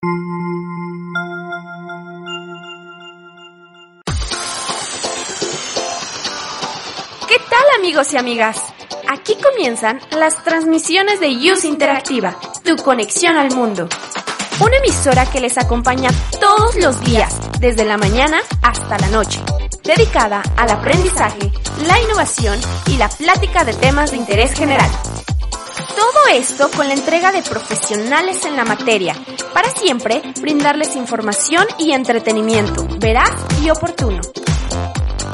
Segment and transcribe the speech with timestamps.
[0.00, 0.06] ¿Qué
[7.50, 8.62] tal amigos y amigas?
[9.08, 13.88] Aquí comienzan las transmisiones de Use Interactiva, tu conexión al mundo.
[14.60, 16.10] Una emisora que les acompaña
[16.40, 19.40] todos los días, desde la mañana hasta la noche,
[19.82, 21.50] dedicada al aprendizaje,
[21.88, 24.90] la innovación y la plática de temas de interés general.
[25.94, 29.14] Todo esto con la entrega de profesionales en la materia,
[29.52, 33.30] para siempre brindarles información y entretenimiento veraz
[33.62, 34.20] y oportuno.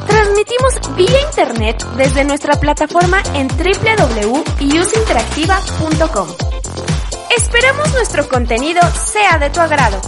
[0.07, 6.27] Transmitimos vía internet desde nuestra plataforma en www.useinteractiva.com.
[7.35, 9.99] Esperamos nuestro contenido sea de tu agrado.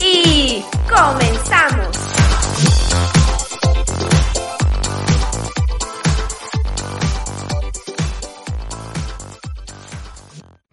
[0.00, 1.96] Y comenzamos.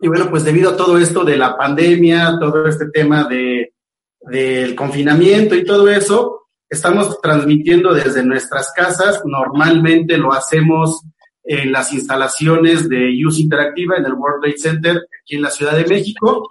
[0.00, 3.74] y bueno, pues debido a todo esto de la pandemia, todo este tema de,
[4.20, 9.22] del confinamiento y todo eso, estamos transmitiendo desde nuestras casas.
[9.24, 11.02] Normalmente lo hacemos
[11.44, 15.76] en las instalaciones de Use Interactiva en el World Trade Center aquí en la Ciudad
[15.76, 16.50] de México.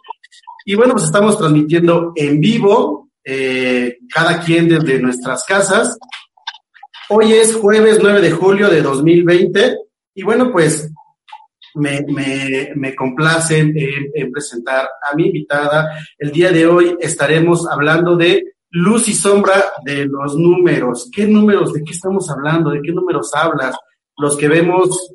[0.65, 5.97] Y bueno, pues estamos transmitiendo en vivo, eh, cada quien desde nuestras casas.
[7.09, 9.77] Hoy es jueves 9 de julio de 2020
[10.15, 10.89] y bueno, pues
[11.75, 15.97] me, me, me complace en, en, presentar a mi invitada.
[16.17, 21.09] El día de hoy estaremos hablando de luz y sombra de los números.
[21.13, 21.73] ¿Qué números?
[21.73, 22.71] ¿De qué estamos hablando?
[22.71, 23.75] ¿De qué números hablas?
[24.17, 25.13] Los que vemos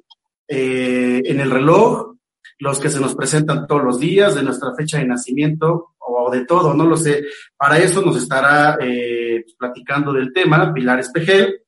[0.49, 2.15] eh, en el reloj,
[2.59, 6.45] los que se nos presentan todos los días, de nuestra fecha de nacimiento o de
[6.45, 7.25] todo, no lo sé.
[7.57, 11.61] Para eso nos estará eh, platicando del tema Pilar Espejel.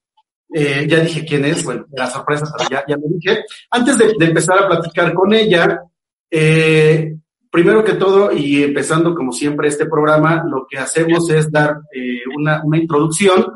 [0.53, 3.45] Eh, ya dije quién es, bueno, la sorpresa, ya, ya lo dije.
[3.71, 5.83] Antes de, empezar a platicar con ella,
[6.31, 7.17] eh,
[7.51, 12.23] primero que todo, y empezando como siempre este programa, lo que hacemos es dar eh,
[12.37, 13.47] una, una, introducción.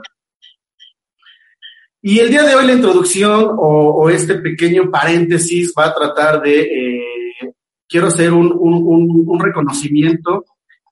[2.00, 6.43] Y el día de hoy la introducción o, o este pequeño paréntesis va a tratar
[6.43, 7.55] de, eh,
[7.88, 10.44] quiero hacer un, un, un reconocimiento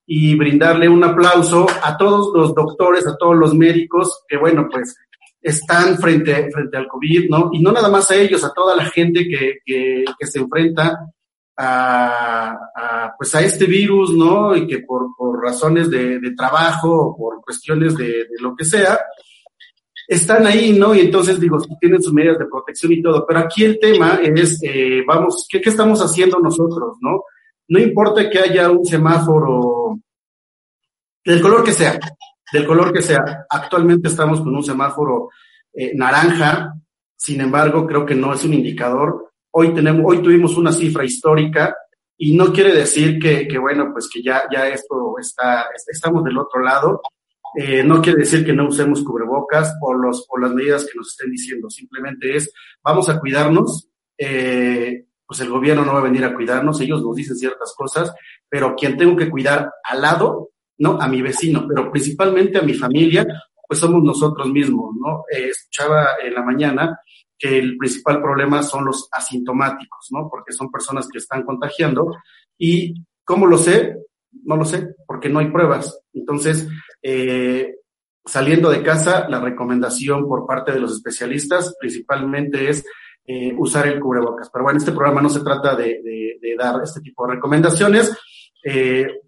[0.07, 4.97] y brindarle un aplauso a todos los doctores, a todos los médicos que, bueno, pues
[5.42, 7.50] están frente, frente al COVID, ¿no?
[7.53, 11.12] Y no nada más a ellos, a toda la gente que, que, que se enfrenta
[11.56, 14.54] a, pues a este virus, ¿no?
[14.56, 18.65] Y que por, por razones de, de trabajo o por cuestiones de, de, lo que
[18.65, 18.98] sea,
[20.06, 20.94] están ahí, ¿no?
[20.94, 24.60] Y entonces digo, tienen sus medidas de protección y todo, pero aquí el tema es,
[24.62, 27.24] eh, vamos, ¿qué, ¿qué estamos haciendo nosotros, no?
[27.68, 29.98] No importa que haya un semáforo
[31.24, 31.98] del color que sea,
[32.53, 33.47] del color que sea.
[33.49, 35.31] Actualmente estamos con un semáforo
[35.72, 36.75] eh, naranja,
[37.16, 39.31] sin embargo, creo que no es un indicador.
[39.53, 41.75] Hoy tenemos, hoy tuvimos una cifra histórica
[42.16, 46.39] y no quiere decir que, que bueno, pues que ya, ya esto está, estamos del
[46.39, 47.01] otro lado.
[47.54, 51.10] Eh, no quiere decir que no usemos cubrebocas o, los, o las medidas que nos
[51.10, 52.53] estén diciendo, simplemente es
[52.83, 53.89] vamos a cuidarnos.
[54.19, 58.13] Eh, pues el gobierno no va a venir a cuidarnos, ellos nos dicen ciertas cosas,
[58.51, 60.51] pero quien tengo que cuidar al lado,
[60.83, 61.01] ¿no?
[61.01, 63.25] A mi vecino, pero principalmente a mi familia,
[63.69, 65.23] pues somos nosotros mismos, ¿no?
[65.33, 66.99] Eh, escuchaba en la mañana
[67.39, 70.29] que el principal problema son los asintomáticos, ¿no?
[70.29, 72.17] Porque son personas que están contagiando
[72.59, 72.95] y
[73.25, 73.97] ¿cómo lo sé?
[74.45, 76.01] No lo sé, porque no hay pruebas.
[76.13, 76.69] Entonces,
[77.01, 77.77] eh,
[78.25, 82.84] saliendo de casa, la recomendación por parte de los especialistas principalmente es
[83.25, 84.51] eh, usar el cubrebocas.
[84.53, 88.17] Pero bueno, este programa no se trata de, de, dar este tipo de recomendaciones.
[88.65, 89.22] Eh,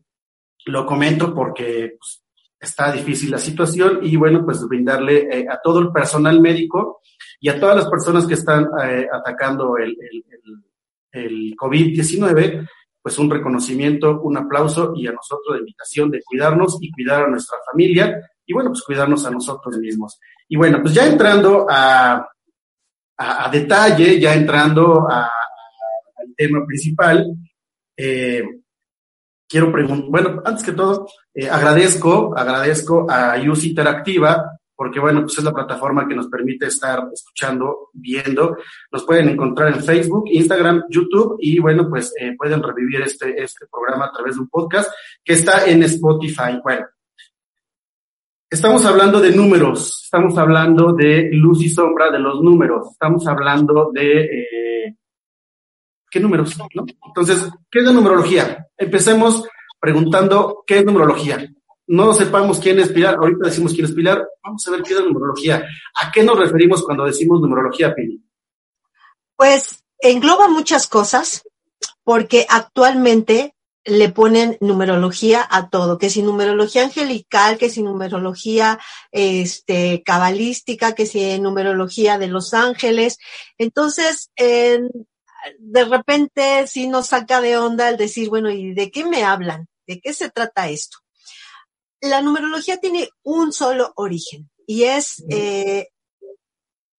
[0.67, 2.23] lo comento porque pues,
[2.59, 7.01] está difícil la situación y bueno, pues brindarle eh, a todo el personal médico
[7.41, 12.67] y a todas las personas que están eh, atacando el, el, el, el COVID-19,
[13.03, 17.29] pues un reconocimiento, un aplauso y a nosotros la invitación de cuidarnos y cuidar a
[17.29, 20.19] nuestra familia y bueno, pues cuidarnos a nosotros mismos.
[20.49, 22.15] Y bueno, pues ya entrando a,
[23.17, 27.27] a, a detalle, ya entrando a, al tema principal,
[27.97, 28.43] eh,
[29.55, 35.39] quiero preguntar, bueno, antes que todo, eh, agradezco, agradezco a Use Interactiva, porque bueno, pues
[35.39, 38.57] es la plataforma que nos permite estar escuchando, viendo.
[38.91, 43.67] Nos pueden encontrar en Facebook, Instagram, YouTube y bueno, pues eh, pueden revivir este, este
[43.71, 44.91] programa a través de un podcast
[45.23, 46.59] que está en Spotify.
[46.61, 46.89] Bueno,
[48.51, 53.93] estamos hablando de números, estamos hablando de luz y sombra de los números, estamos hablando
[53.93, 54.21] de...
[54.23, 54.64] Eh,
[56.15, 56.57] ¿Qué números?
[56.57, 56.87] ¿no?
[57.09, 58.69] Entonces, ¿qué es la numerología?
[58.77, 59.49] Empecemos
[59.81, 61.53] preguntando qué es numerología.
[61.89, 65.01] No sepamos quién es Pilar, ahorita decimos quién es Pilar, vamos a ver qué es
[65.01, 65.67] numerología.
[66.01, 68.23] ¿A qué nos referimos cuando decimos numerología, Pili?
[69.35, 71.43] Pues engloba muchas cosas,
[72.05, 78.79] porque actualmente le ponen numerología a todo, que si numerología angelical, que si numerología
[79.11, 83.19] este cabalística, que si numerología de los ángeles.
[83.59, 84.79] Entonces, eh,
[85.59, 89.69] de repente sí nos saca de onda el decir, bueno, ¿y de qué me hablan?
[89.87, 90.99] ¿De qué se trata esto?
[92.01, 95.89] La numerología tiene un solo origen y es eh,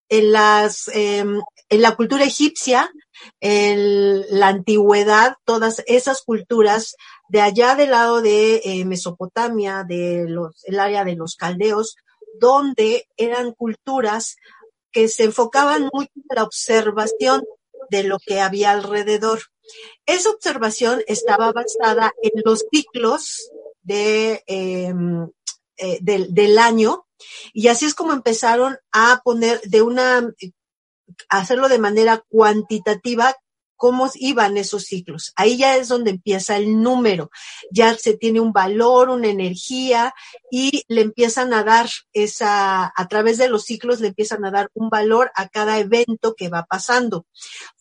[0.10, 1.26] en las eh,
[1.70, 2.92] en la cultura egipcia,
[3.40, 6.96] en la antigüedad, todas esas culturas
[7.28, 11.96] de allá del lado de eh, Mesopotamia, de los, el área de los caldeos,
[12.40, 14.36] donde eran culturas
[14.92, 17.44] que se enfocaban mucho en la observación
[17.90, 19.42] de lo que había alrededor.
[20.06, 23.52] Esa observación estaba basada en los ciclos
[23.82, 24.94] de, eh,
[25.78, 27.06] eh, del, del año
[27.54, 30.30] y así es como empezaron a poner de una,
[31.30, 33.36] hacerlo de manera cuantitativa
[33.76, 35.34] cómo iban esos ciclos.
[35.36, 37.30] Ahí ya es donde empieza el número.
[37.72, 40.14] Ya se tiene un valor, una energía
[40.50, 44.70] y le empiezan a dar esa, a través de los ciclos le empiezan a dar
[44.74, 47.26] un valor a cada evento que va pasando.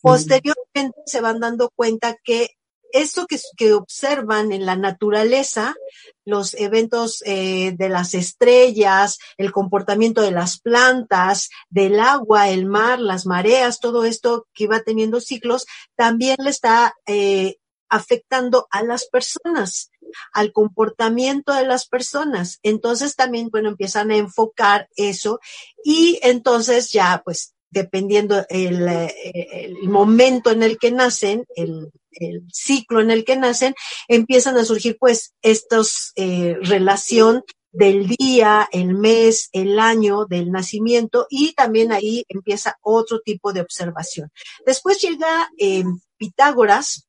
[0.01, 2.57] Posteriormente se van dando cuenta que
[2.95, 5.75] esto que, que, observan en la naturaleza,
[6.23, 12.99] los eventos eh, de las estrellas, el comportamiento de las plantas, del agua, el mar,
[12.99, 15.65] las mareas, todo esto que va teniendo ciclos,
[15.95, 17.57] también le está eh,
[17.89, 19.91] afectando a las personas,
[20.31, 22.59] al comportamiento de las personas.
[22.63, 25.39] Entonces también, bueno, empiezan a enfocar eso
[25.83, 33.01] y entonces ya, pues, dependiendo el, el momento en el que nacen, el el ciclo
[33.01, 33.75] en el que nacen,
[34.07, 41.27] empiezan a surgir pues estos eh, relación del día, el mes, el año del nacimiento
[41.29, 44.31] y también ahí empieza otro tipo de observación.
[44.65, 45.83] Después llega eh,
[46.17, 47.07] Pitágoras,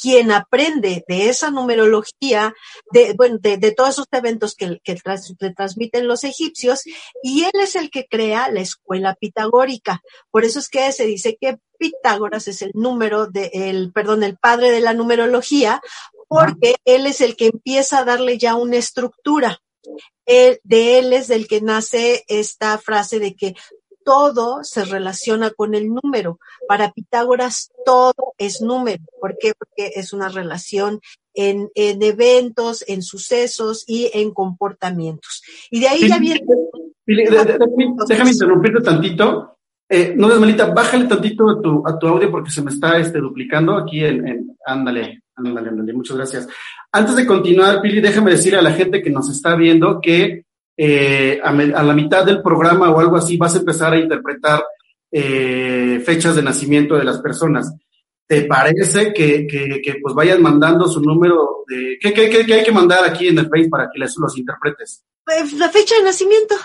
[0.00, 2.54] quien aprende de esa numerología,
[2.92, 6.82] de, bueno, de, de todos esos eventos que, que tras, transmiten los egipcios,
[7.22, 10.02] y él es el que crea la escuela pitagórica.
[10.30, 14.36] Por eso es que se dice que Pitágoras es el número de, el, perdón, el
[14.36, 15.82] padre de la numerología,
[16.28, 19.60] porque él es el que empieza a darle ya una estructura.
[20.24, 23.54] Él, de él es del que nace esta frase de que
[24.06, 26.38] todo se relaciona con el número.
[26.68, 29.02] Para Pitágoras todo es número.
[29.20, 29.52] ¿Por qué?
[29.58, 31.00] Porque es una relación
[31.34, 35.42] en, en eventos, en sucesos y en comportamientos.
[35.72, 36.40] Y de ahí ya viene.
[37.04, 37.58] Pili, de, de,
[38.08, 39.58] déjame interrumpirte tantito.
[39.88, 43.18] Eh, no, Esmalita, bájale tantito a tu, a tu audio porque se me está este,
[43.18, 46.48] duplicando aquí en, en, ándale, ándale, ándale, muchas gracias.
[46.92, 50.45] Antes de continuar, Pili, déjame decirle a la gente que nos está viendo que
[50.76, 53.98] eh, a, me, a, la mitad del programa o algo así vas a empezar a
[53.98, 54.64] interpretar
[55.10, 57.72] eh, fechas de nacimiento de las personas.
[58.26, 61.96] ¿te parece que, que, que pues vayan mandando su número de...
[62.00, 65.04] ¿Qué, qué, qué, hay que mandar aquí en el Face para que les, los interpretes?
[65.24, 66.56] Pues, la fecha de nacimiento.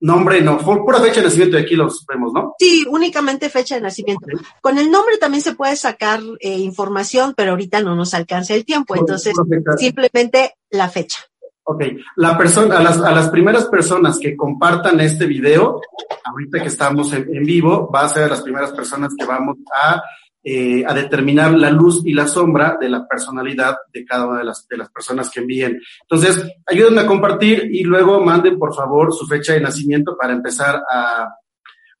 [0.00, 2.54] Nombre, no, pura fecha de nacimiento y aquí los vemos, ¿no?
[2.58, 4.26] Sí, únicamente fecha de nacimiento.
[4.60, 8.66] Con el nombre también se puede sacar eh, información, pero ahorita no nos alcanza el
[8.66, 9.32] tiempo, entonces
[9.78, 11.20] simplemente la fecha.
[11.66, 11.82] Ok,
[12.16, 15.80] la persona, a las, a las primeras personas que compartan este video,
[16.24, 19.56] ahorita que estamos en, en vivo, va a ser a las primeras personas que vamos
[19.72, 20.02] a
[20.46, 24.44] eh, a determinar la luz y la sombra de la personalidad de cada una de
[24.44, 25.80] las, de las personas que envíen.
[26.02, 30.82] Entonces, ayúdenme a compartir y luego manden, por favor, su fecha de nacimiento para empezar
[30.92, 31.34] a,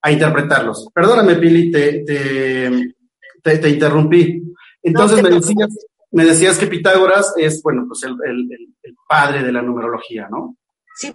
[0.02, 0.88] a interpretarlos.
[0.92, 4.42] Perdóname, Pili, te, te, te, interrumpí.
[4.82, 5.74] Entonces, me, decías,
[6.14, 10.56] me decías que Pitágoras es, bueno, pues el, el, padre de la numerología, ¿no?
[10.96, 11.12] Sí,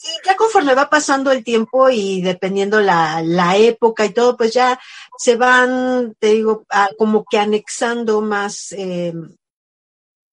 [0.00, 4.52] Sí, ya conforme va pasando el tiempo y dependiendo la, la época y todo, pues
[4.54, 4.78] ya
[5.18, 6.64] se van, te digo,
[6.96, 9.12] como que anexando más, eh,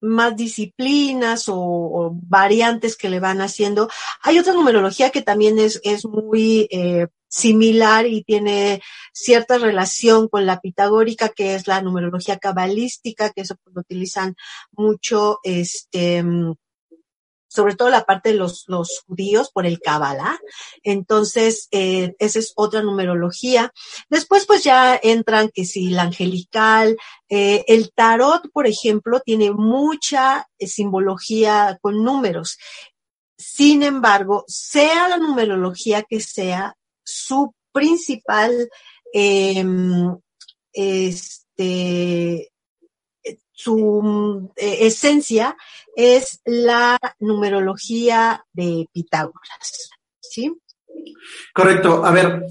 [0.01, 3.89] más disciplinas o, variantes que le van haciendo.
[4.21, 8.81] Hay otra numerología que también es, es muy eh, similar y tiene
[9.13, 14.35] cierta relación con la pitagórica, que es la numerología cabalística, que eso pues, lo utilizan
[14.71, 16.23] mucho, este,
[17.55, 20.39] sobre todo la parte de los, los judíos por el Kabbalah.
[20.83, 23.71] Entonces, eh, esa es otra numerología.
[24.09, 26.97] Después, pues ya entran que si la angelical,
[27.29, 32.57] eh, el tarot, por ejemplo, tiene mucha eh, simbología con números.
[33.37, 36.75] Sin embargo, sea la numerología que sea,
[37.05, 38.69] su principal
[39.13, 40.17] em,
[40.73, 42.51] este,
[43.55, 45.55] su eh, esencia
[45.95, 49.89] es la numerología de Pitágoras.
[50.19, 50.53] ¿Sí?
[51.53, 52.05] Correcto.
[52.05, 52.43] A ver,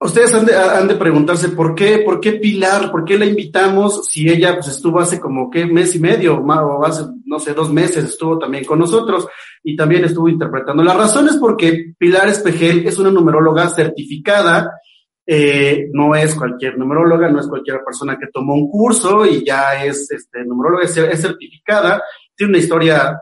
[0.00, 4.06] ustedes han de, han de, preguntarse por qué, por qué Pilar, por qué la invitamos
[4.06, 7.72] si ella pues, estuvo hace como que mes y medio o hace, no sé, dos
[7.72, 9.26] meses estuvo también con nosotros
[9.62, 10.82] y también estuvo interpretando.
[10.82, 14.70] La razón es porque Pilar Espejel es una numeróloga certificada
[15.30, 19.84] eh, no es cualquier numeróloga, no es cualquier persona que tomó un curso y ya
[19.84, 22.02] es este, numeróloga, es, certificada,
[22.34, 23.20] tiene una historia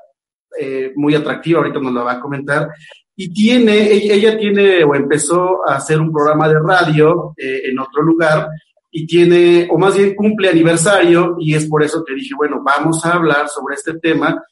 [0.57, 2.69] eh, muy atractiva, ahorita nos la va a comentar,
[3.17, 8.03] y tiene, ella, tiene o empezó a hacer un programa de radio eh, en otro
[8.03, 8.49] lugar
[8.91, 13.05] y tiene, o más bien cumple aniversario, y es por eso que dije, bueno, vamos
[13.05, 14.43] a hablar sobre este tema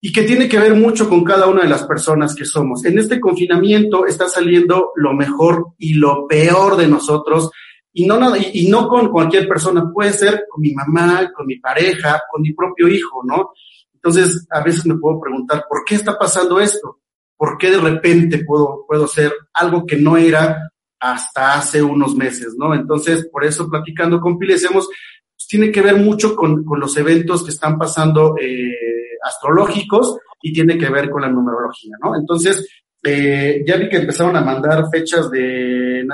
[0.00, 2.84] y que tiene que ver mucho con cada una de las personas que somos.
[2.84, 7.50] En este confinamiento está saliendo lo mejor y lo peor de nosotros
[7.92, 12.22] y no, y, no con cualquier persona, puede ser con mi mamá, con mi pareja,
[12.30, 13.52] con mi propio hijo, ¿no?
[13.94, 17.01] Entonces, a veces me puedo preguntar, ¿por qué está pasando esto?
[17.42, 20.70] ¿Por qué de repente puedo, puedo ser algo que no era
[21.00, 22.72] hasta hace unos meses, ¿no?
[22.72, 26.96] Entonces, por eso platicando con Pili, decimos, pues, tiene que ver mucho con, con los
[26.96, 32.14] eventos que están pasando eh, astrológicos y tiene que ver con la numerología, ¿no?
[32.14, 32.64] Entonces,
[33.02, 36.04] eh, ya vi que empezaron a mandar fechas de,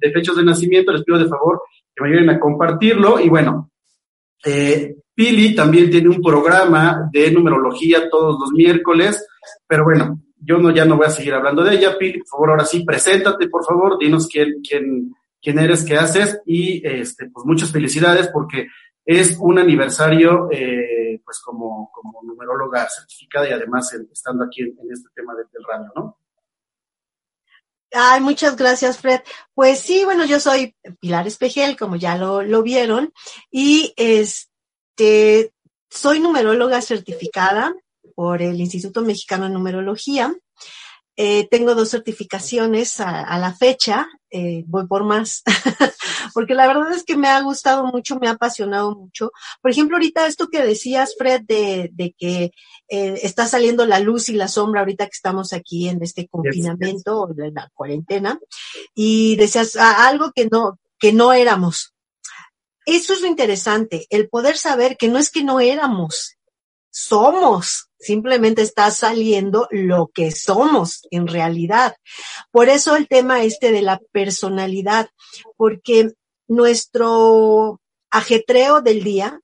[0.00, 1.60] de fechas de nacimiento, les pido de favor
[1.94, 3.72] que me ayuden a compartirlo y bueno,
[4.42, 9.26] eh, Pili también tiene un programa de numerología todos los miércoles,
[9.66, 11.96] pero bueno, yo no, ya no voy a seguir hablando de ella.
[11.98, 16.40] Pili, por favor, ahora sí, preséntate, por favor, dinos quién, quién, quién eres, qué haces
[16.46, 18.68] y este, pues muchas felicidades porque
[19.04, 25.08] es un aniversario eh, pues como, como numeróloga certificada y además estando aquí en, este
[25.14, 26.18] tema del, radio, ¿no?
[27.90, 29.20] Ay, muchas gracias, Fred.
[29.54, 33.14] Pues sí, bueno, yo soy Pilar Espejel, como ya lo, lo vieron,
[33.50, 35.54] y este,
[35.88, 37.74] soy numeróloga certificada
[38.18, 40.34] por el Instituto Mexicano de Numerología.
[41.16, 45.44] Eh, tengo dos certificaciones a, la fecha, eh, voy por más.
[46.34, 49.30] porque la verdad es que me ha gustado mucho, me ha apasionado mucho.
[49.62, 52.50] Por ejemplo, ahorita esto que decías, Fred, de, de que
[52.88, 57.20] eh, está saliendo la luz y la sombra ahorita que estamos aquí en este confinamiento
[57.20, 58.36] o en la cuarentena,
[58.96, 61.94] y decías ah, algo que no, que no éramos.
[62.84, 66.37] Eso es lo interesante, el poder saber que no es que no éramos,
[66.90, 71.96] somos, simplemente está saliendo lo que somos en realidad.
[72.50, 75.08] Por eso el tema este de la personalidad,
[75.56, 76.12] porque
[76.46, 77.80] nuestro
[78.10, 79.40] ajetreo del día,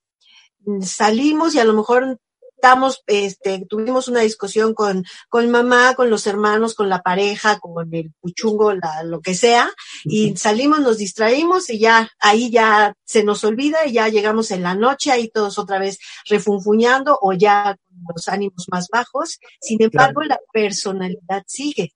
[0.81, 2.19] salimos y a lo mejor
[2.64, 7.94] estamos, este, tuvimos una discusión con, con mamá, con los hermanos, con la pareja, con
[7.94, 9.71] el puchungo, la, lo que sea,
[10.02, 14.62] y salimos, nos distraímos y ya, ahí ya se nos olvida y ya llegamos en
[14.62, 19.40] la noche, ahí todos otra vez refunfuñando o ya con los ánimos más bajos.
[19.61, 21.92] Sin embargo, la personalidad sigue.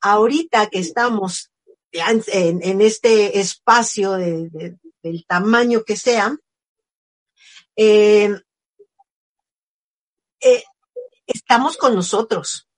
[0.00, 1.52] Ahorita que estamos
[1.92, 6.36] en, en este espacio de, del tamaño que sea,
[7.76, 8.34] eh,
[10.40, 10.62] eh,
[11.26, 12.68] estamos con nosotros.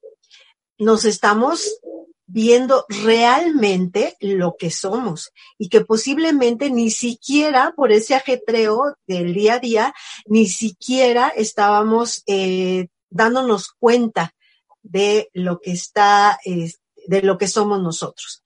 [0.78, 1.80] Nos estamos
[2.26, 9.54] viendo realmente lo que somos y que posiblemente ni siquiera por ese ajetreo del día
[9.54, 9.94] a día,
[10.26, 14.34] ni siquiera estábamos eh, dándonos cuenta
[14.82, 18.44] de lo que está, de lo que somos nosotros.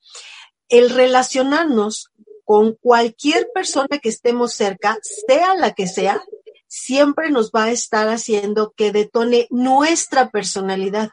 [0.67, 2.11] El relacionarnos
[2.43, 6.23] con cualquier persona que estemos cerca, sea la que sea,
[6.75, 11.09] siempre nos va a estar haciendo que detone nuestra personalidad.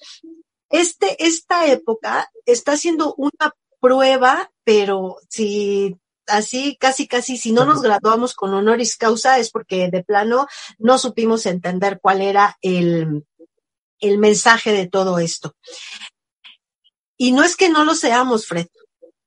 [0.70, 3.54] este, esta época está siendo una
[3.86, 5.96] prueba, pero si
[6.26, 10.48] así casi casi si no nos graduamos con honoris causa es porque de plano
[10.80, 13.28] no supimos entender cuál era el,
[14.00, 15.56] el mensaje de todo esto.
[17.16, 18.66] Y no es que no lo seamos, Fred.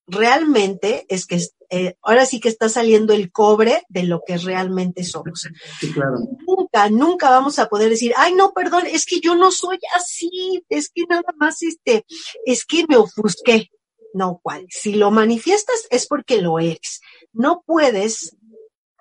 [0.08, 1.40] Realmente es que
[1.70, 5.48] eh, ahora sí que está saliendo el cobre de lo que realmente somos.
[6.46, 10.64] Nunca, nunca vamos a poder decir, ay, no, perdón, es que yo no soy así,
[10.68, 12.04] es que nada más este,
[12.44, 13.70] es que me ofusqué
[14.14, 14.66] no cual.
[14.70, 17.00] Si lo manifiestas es porque lo eres.
[17.32, 18.36] No puedes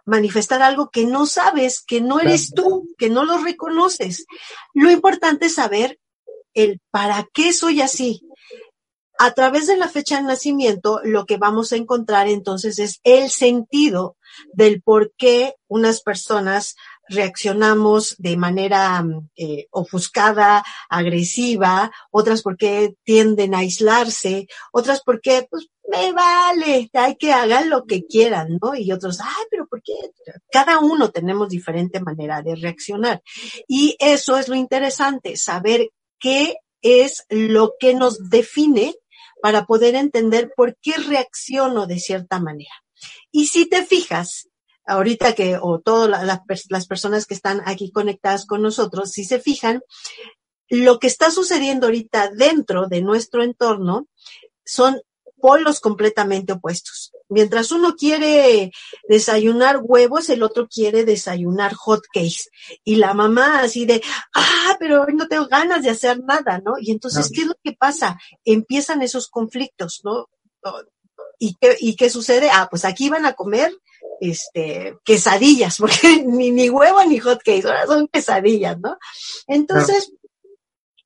[0.05, 4.25] manifestar algo que no sabes, que no eres tú, que no lo reconoces.
[4.73, 5.99] Lo importante es saber
[6.53, 8.21] el para qué soy así.
[9.19, 13.29] A través de la fecha de nacimiento, lo que vamos a encontrar entonces es el
[13.31, 14.15] sentido
[14.53, 16.75] del por qué unas personas
[17.09, 19.03] reaccionamos de manera
[19.35, 27.31] eh, ofuscada, agresiva, otras porque tienden a aislarse, otras porque, pues, me vale, hay que
[27.31, 28.75] hagan lo que quieran, ¿no?
[28.75, 29.93] Y otros, ay, pero ¿por qué?
[30.51, 33.21] Cada uno tenemos diferente manera de reaccionar.
[33.67, 35.89] Y eso es lo interesante, saber
[36.19, 38.95] qué es lo que nos define
[39.41, 42.83] para poder entender por qué reacciono de cierta manera.
[43.31, 44.49] Y si te fijas,
[44.87, 46.25] ahorita que, o todas
[46.69, 49.81] las personas que están aquí conectadas con nosotros, si se fijan,
[50.69, 54.07] lo que está sucediendo ahorita dentro de nuestro entorno
[54.65, 54.99] son
[55.39, 57.11] polos completamente opuestos.
[57.29, 58.71] Mientras uno quiere
[59.07, 62.49] desayunar huevos, el otro quiere desayunar hot cakes.
[62.83, 64.01] Y la mamá así de,
[64.33, 66.73] ah, pero hoy no tengo ganas de hacer nada, ¿no?
[66.79, 68.17] Y entonces, ¿qué es lo que pasa?
[68.45, 70.27] Empiezan esos conflictos, ¿no?
[71.37, 72.49] ¿Y qué, ¿Y qué sucede?
[72.51, 73.71] Ah, pues aquí van a comer
[74.21, 78.97] este, quesadillas, porque ni, ni huevo ni hot cakes, ahora son quesadillas, ¿no?
[79.47, 80.11] Entonces,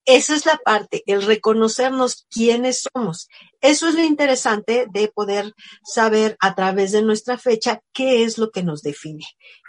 [0.06, 3.30] esa es la parte, el reconocernos quiénes somos.
[3.62, 8.50] Eso es lo interesante de poder saber a través de nuestra fecha qué es lo
[8.50, 9.26] que nos define.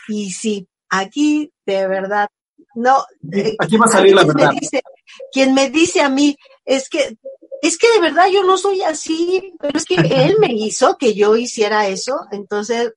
[0.09, 2.28] Y si aquí, de verdad,
[2.74, 3.05] no.
[3.59, 4.52] Aquí va a salir la verdad.
[5.33, 7.16] quien me dice a mí, es que
[7.62, 11.14] es que de verdad yo no soy así, pero es que él me hizo que
[11.14, 12.92] yo hiciera eso, entonces,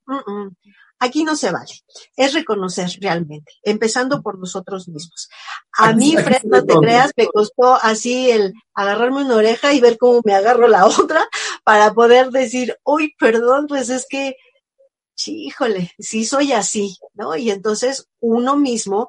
[1.00, 1.74] Aquí no se vale.
[2.16, 5.30] Es reconocer realmente, empezando por nosotros mismos.
[5.78, 9.98] A mí, Fred, no te creas, me costó así el agarrarme una oreja y ver
[9.98, 11.28] cómo me agarro la otra
[11.64, 14.38] para poder decir, uy, perdón, pues es que,
[15.26, 17.36] híjole, sí soy así, ¿no?
[17.36, 19.08] Y entonces uno mismo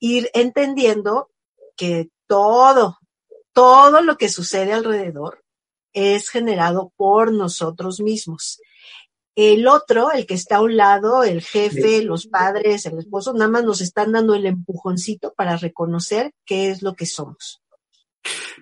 [0.00, 1.30] ir entendiendo
[1.76, 2.98] que todo,
[3.52, 5.42] todo lo que sucede alrededor
[5.92, 8.60] es generado por nosotros mismos.
[9.36, 13.50] El otro, el que está a un lado, el jefe, los padres, el esposo, nada
[13.50, 17.62] más nos están dando el empujoncito para reconocer qué es lo que somos.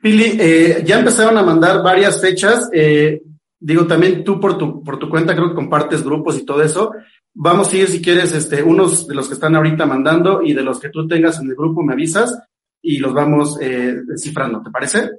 [0.01, 2.69] Pili, eh, ya empezaron a mandar varias fechas.
[2.73, 3.23] Eh,
[3.59, 6.93] digo, también tú por tu, por tu cuenta creo que compartes grupos y todo eso.
[7.35, 10.63] Vamos a ir, si quieres, este, unos de los que están ahorita mandando y de
[10.63, 12.39] los que tú tengas en el grupo me avisas
[12.83, 15.11] y los vamos eh, descifrando, ¿te parece?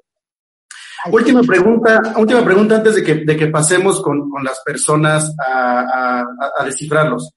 [1.12, 5.80] Última pregunta, última pregunta antes de que, de que pasemos con, con las personas a,
[5.82, 6.26] a,
[6.60, 7.34] a, descifrarlos.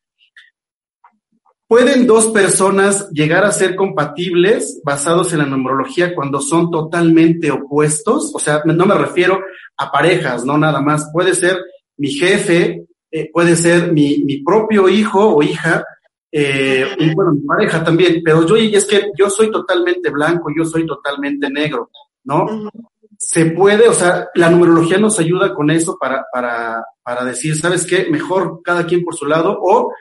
[1.68, 8.32] ¿Pueden dos personas llegar a ser compatibles basados en la numerología cuando son totalmente opuestos?
[8.34, 9.40] O sea, no me refiero
[9.76, 11.08] a parejas, no nada más.
[11.12, 11.56] Puede ser
[11.96, 15.84] mi jefe, eh, puede ser mi, mi propio hijo o hija,
[16.32, 20.50] eh, y bueno, mi pareja también, pero yo, y es que yo soy totalmente blanco,
[20.56, 21.90] yo soy totalmente negro,
[22.24, 22.70] ¿no?
[23.24, 27.86] se puede, o sea, la numerología nos ayuda con eso para, para, para decir, ¿sabes
[27.86, 28.08] qué?
[28.10, 29.92] Mejor cada quien por su lado o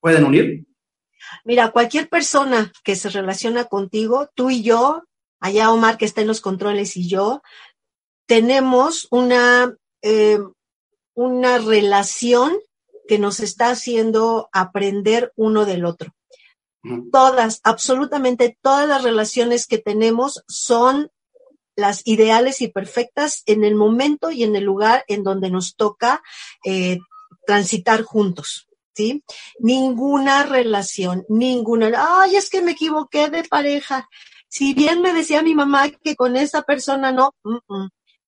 [0.00, 0.64] pueden unir.
[1.44, 5.02] Mira, cualquier persona que se relaciona contigo, tú y yo,
[5.38, 7.42] allá Omar que está en los controles y yo,
[8.24, 10.38] tenemos una, eh,
[11.12, 12.56] una relación
[13.10, 16.14] que nos está haciendo aprender uno del otro.
[17.10, 21.10] Todas, absolutamente todas las relaciones que tenemos son
[21.74, 26.22] las ideales y perfectas en el momento y en el lugar en donde nos toca
[26.64, 26.98] eh,
[27.44, 28.68] transitar juntos.
[28.94, 29.24] ¿Sí?
[29.58, 31.90] Ninguna relación, ninguna,
[32.22, 34.08] ay, es que me equivoqué de pareja.
[34.46, 37.34] Si bien me decía mi mamá que con esa persona no,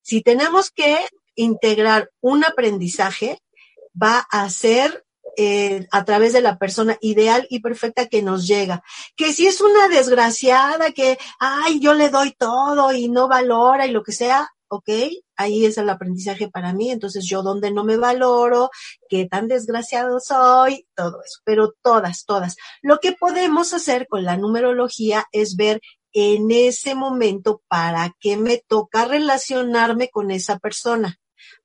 [0.01, 0.99] si tenemos que
[1.37, 3.39] integrar un aprendizaje,
[4.01, 5.05] va a ser
[5.37, 8.83] eh, a través de la persona ideal y perfecta que nos llega.
[9.17, 13.93] Que si es una desgraciada que, ay, yo le doy todo y no valora y
[13.93, 14.89] lo que sea, ok,
[15.37, 16.91] ahí es el aprendizaje para mí.
[16.91, 18.71] Entonces yo donde no me valoro,
[19.09, 21.41] qué tan desgraciado soy, todo eso.
[21.45, 22.57] Pero todas, todas.
[22.83, 25.81] Lo que podemos hacer con la numerología es ver
[26.13, 31.19] en ese momento para qué me toca relacionarme con esa persona.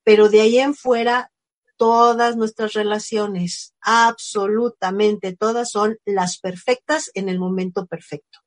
[0.03, 1.31] Pero de ahí en fuera,
[1.77, 8.39] todas nuestras relaciones, absolutamente todas son las perfectas en el momento perfecto.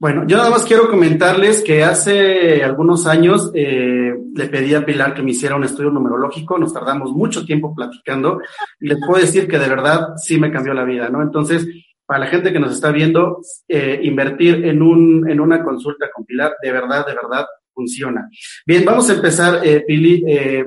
[0.00, 5.12] Bueno, yo nada más quiero comentarles que hace algunos años eh, le pedí a Pilar
[5.12, 8.40] que me hiciera un estudio numerológico, nos tardamos mucho tiempo platicando
[8.78, 11.20] y les puedo decir que de verdad sí me cambió la vida, ¿no?
[11.20, 11.66] Entonces,
[12.06, 16.24] para la gente que nos está viendo, eh, invertir en, un, en una consulta con
[16.24, 18.28] Pilar, de verdad, de verdad, funciona.
[18.64, 20.24] Bien, vamos a empezar, eh, Pili.
[20.26, 20.64] Eh,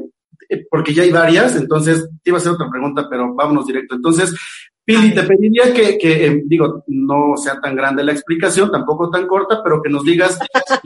[0.69, 3.95] porque ya hay varias, entonces te iba a hacer otra pregunta, pero vámonos directo.
[3.95, 4.35] Entonces,
[4.83, 9.25] Pili, te pediría que, que eh, digo, no sea tan grande la explicación, tampoco tan
[9.27, 10.37] corta, pero que nos digas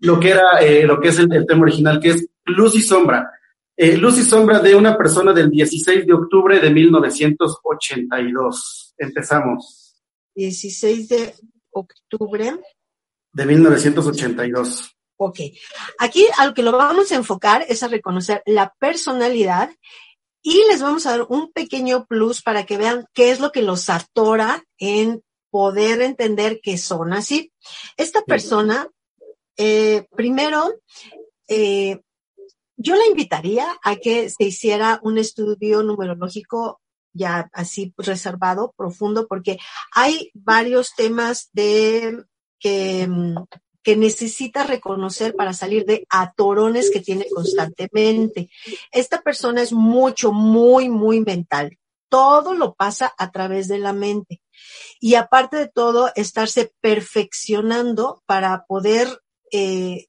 [0.00, 3.32] lo, que era, eh, lo que es el, tema original, que es luz y sombra.
[3.76, 8.94] luz y sombra de una persona del 16 de octubre de 1982.
[8.98, 10.04] Empezamos.
[10.34, 11.34] 16 de
[11.70, 12.60] octubre.
[13.32, 14.97] De 1982.
[15.20, 15.40] Ok.
[15.98, 19.70] Aquí a lo que lo vamos a enfocar es a reconocer la personalidad
[20.42, 23.62] y les vamos a dar un pequeño plus para que vean qué es lo que
[23.62, 27.52] los atora en poder entender que son así.
[27.96, 28.88] Esta persona,
[29.56, 30.72] eh, primero,
[31.48, 32.00] eh,
[32.76, 36.80] yo la invitaría a que se hiciera un estudio numerológico
[37.12, 39.58] ya así reservado, profundo, porque
[39.92, 42.24] hay varios temas de
[42.60, 43.34] que mm,
[43.88, 48.50] que necesita reconocer para salir de atorones que tiene constantemente.
[48.92, 51.78] Esta persona es mucho, muy, muy mental.
[52.10, 54.42] Todo lo pasa a través de la mente.
[55.00, 59.22] Y aparte de todo, estarse perfeccionando para poder
[59.52, 60.08] eh,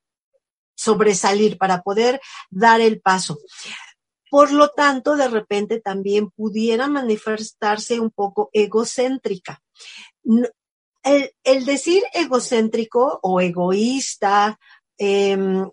[0.75, 3.37] sobresalir, para poder dar el paso.
[4.29, 9.61] Por lo tanto, de repente también pudiera manifestarse un poco egocéntrica
[11.03, 14.59] el, decir egocéntrico o egoísta
[14.97, 15.69] em,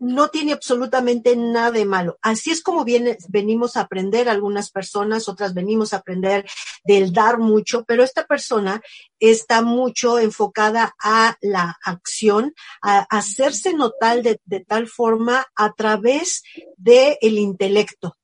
[0.00, 2.18] no tiene absolutamente nada de malo.
[2.22, 6.48] Así es como viene, venimos a aprender algunas personas, otras venimos a aprender
[6.84, 8.80] del dar mucho, pero esta persona
[9.18, 16.42] está mucho enfocada a la acción, a hacerse notar de, de tal forma a través
[16.78, 18.16] del el intelecto,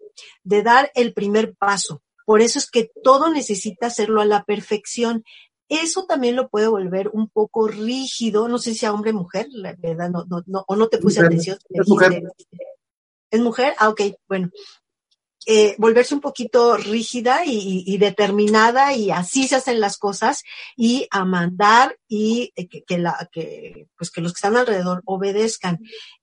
[0.42, 5.24] de dar el primer paso Por eso es que todo necesita hacerlo a la perfección.
[5.68, 9.48] Eso también lo puede volver un poco rígido, no sé si a hombre o mujer,
[9.50, 11.58] la verdad, no, no, no, o no te puse atención.
[11.68, 12.22] Es mujer.
[13.30, 13.74] ¿Es mujer?
[13.78, 14.50] Ah, ok, bueno.
[15.48, 20.42] Eh, volverse un poquito rígida y, y, determinada y así se hacen las cosas
[20.76, 25.02] y a mandar y eh, que, que, la, que, pues que los que están alrededor
[25.04, 25.78] obedezcan.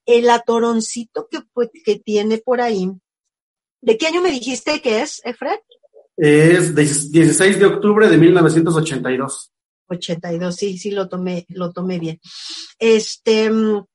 [0.06, 1.40] El atoroncito que,
[1.86, 2.92] que tiene por ahí,
[3.82, 5.60] ¿de qué año me dijiste que es, Efred?
[6.16, 9.52] Es de 16 de octubre de 1982.
[9.88, 12.20] 82, sí, sí, lo tomé, lo tomé bien.
[12.80, 13.86] Este, mm,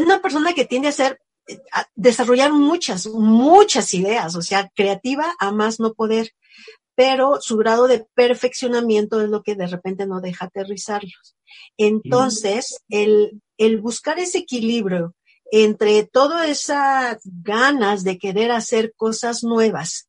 [0.00, 1.20] una persona que tiende a ser,
[1.72, 6.30] a desarrollar muchas, muchas ideas, o sea, creativa a más no poder,
[6.94, 11.36] pero su grado de perfeccionamiento es lo que de repente no deja aterrizarlos.
[11.76, 15.14] Entonces, el, el buscar ese equilibrio
[15.50, 20.08] entre todas esas ganas de querer hacer cosas nuevas,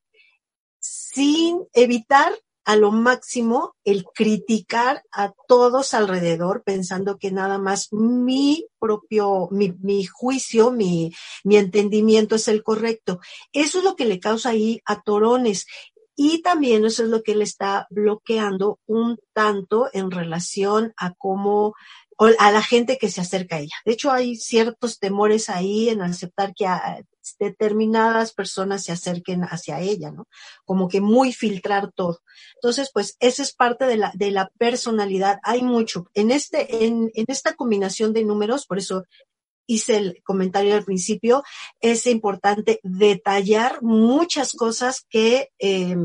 [1.13, 2.33] sin evitar
[2.65, 9.73] a lo máximo el criticar a todos alrededor pensando que nada más mi propio, mi,
[9.81, 13.19] mi juicio, mi, mi entendimiento es el correcto.
[13.51, 15.65] Eso es lo que le causa ahí a Torones.
[16.15, 21.73] Y también eso es lo que le está bloqueando un tanto en relación a cómo
[22.39, 23.75] a la gente que se acerca a ella.
[23.85, 27.03] De hecho, hay ciertos temores ahí en aceptar que a
[27.39, 30.27] determinadas personas se acerquen hacia ella, ¿no?
[30.65, 32.19] Como que muy filtrar todo.
[32.55, 35.39] Entonces, pues, esa es parte de la, de la personalidad.
[35.43, 36.07] Hay mucho.
[36.13, 39.03] En este, en, en esta combinación de números, por eso
[39.67, 41.43] hice el comentario al principio,
[41.79, 45.95] es importante detallar muchas cosas que eh,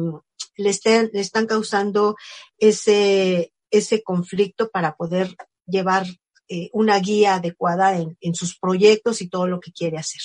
[0.56, 0.78] le,
[1.12, 2.16] le están causando
[2.58, 5.34] ese, ese conflicto para poder
[5.66, 6.06] llevar
[6.48, 10.22] eh, una guía adecuada en, en, sus proyectos y todo lo que quiere hacer.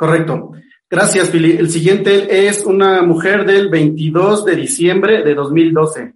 [0.00, 0.52] Correcto.
[0.88, 1.58] Gracias, Fili.
[1.58, 6.14] El siguiente es una mujer del 22 de diciembre de 2012.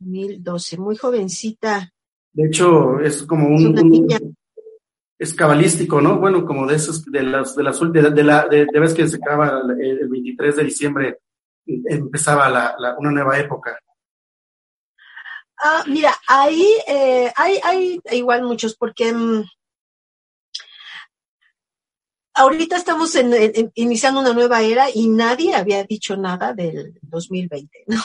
[0.00, 1.88] 2012, muy jovencita.
[2.32, 4.36] De hecho, es como un, es, un,
[5.16, 6.18] es cabalístico, ¿no?
[6.18, 9.06] Bueno, como de esos, de las, de las, de, de la, de, de vez que
[9.06, 11.18] se acaba el, el 23 de diciembre,
[11.64, 13.78] empezaba la, la, una nueva época.
[15.62, 19.44] Ah, mira, ahí eh, hay, hay igual muchos, porque mmm,
[22.34, 27.84] ahorita estamos en, en, iniciando una nueva era y nadie había dicho nada del 2020,
[27.86, 28.02] ¿no?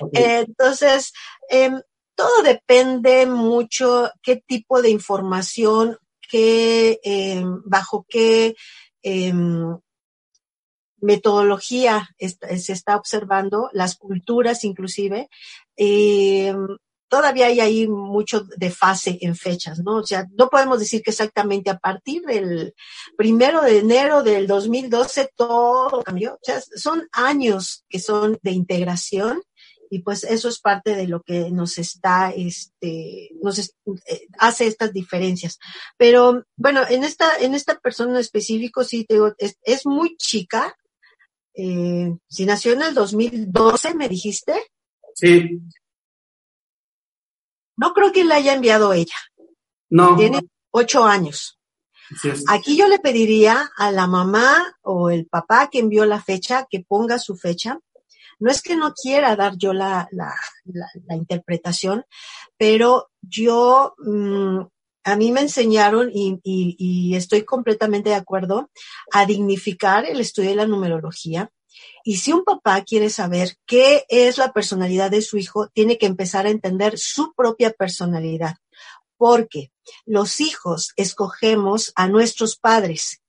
[0.00, 0.22] Okay.
[0.22, 1.12] Eh, entonces,
[1.50, 1.70] eh,
[2.14, 5.98] todo depende mucho qué tipo de información,
[6.28, 8.54] qué, eh, bajo qué
[11.00, 15.28] metodología se está observando, las culturas inclusive,
[17.12, 19.96] todavía hay ahí mucho de fase en fechas, ¿no?
[19.96, 22.74] O sea, no podemos decir que exactamente a partir del
[23.18, 26.32] primero de enero del 2012 todo cambió.
[26.32, 29.42] O sea, son años que son de integración
[29.90, 34.94] y pues eso es parte de lo que nos está, este, nos eh, hace estas
[34.94, 35.58] diferencias.
[35.98, 40.16] Pero bueno, en esta, en esta persona en específico, sí, te digo, es, es muy
[40.16, 40.74] chica,
[41.52, 44.54] eh, si nació en el 2012, me dijiste.
[45.14, 45.60] Sí.
[47.76, 49.16] No creo que la haya enviado ella.
[49.90, 50.16] No.
[50.16, 51.58] Tiene ocho años.
[52.48, 56.80] Aquí yo le pediría a la mamá o el papá que envió la fecha que
[56.80, 57.78] ponga su fecha.
[58.38, 62.04] No es que no quiera dar yo la, la, la, la interpretación,
[62.58, 64.62] pero yo mmm,
[65.04, 68.70] a mí me enseñaron y, y, y, estoy completamente de acuerdo
[69.12, 71.50] a dignificar el estudio de la numerología.
[72.04, 76.06] Y si un papá quiere saber qué es la personalidad de su hijo, tiene que
[76.06, 78.56] empezar a entender su propia personalidad.
[79.16, 79.70] Porque
[80.04, 83.20] los hijos escogemos a nuestros padres,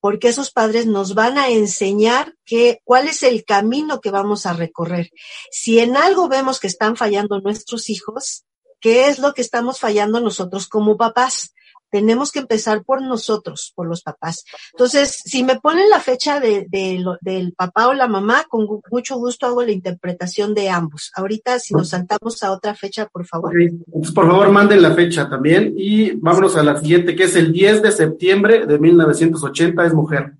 [0.00, 4.52] porque esos padres nos van a enseñar que, cuál es el camino que vamos a
[4.52, 5.10] recorrer.
[5.50, 8.44] Si en algo vemos que están fallando nuestros hijos,
[8.80, 11.54] ¿Qué es lo que estamos fallando nosotros como papás?
[11.90, 14.44] Tenemos que empezar por nosotros, por los papás.
[14.72, 19.46] Entonces, si me ponen la fecha de, del papá o la mamá, con mucho gusto
[19.46, 21.10] hago la interpretación de ambos.
[21.14, 23.50] Ahorita, si nos saltamos a otra fecha, por favor.
[23.54, 23.70] Okay.
[23.90, 27.52] Pues, por favor, manden la fecha también y vámonos a la siguiente, que es el
[27.52, 30.32] 10 de septiembre de 1980, es mujer.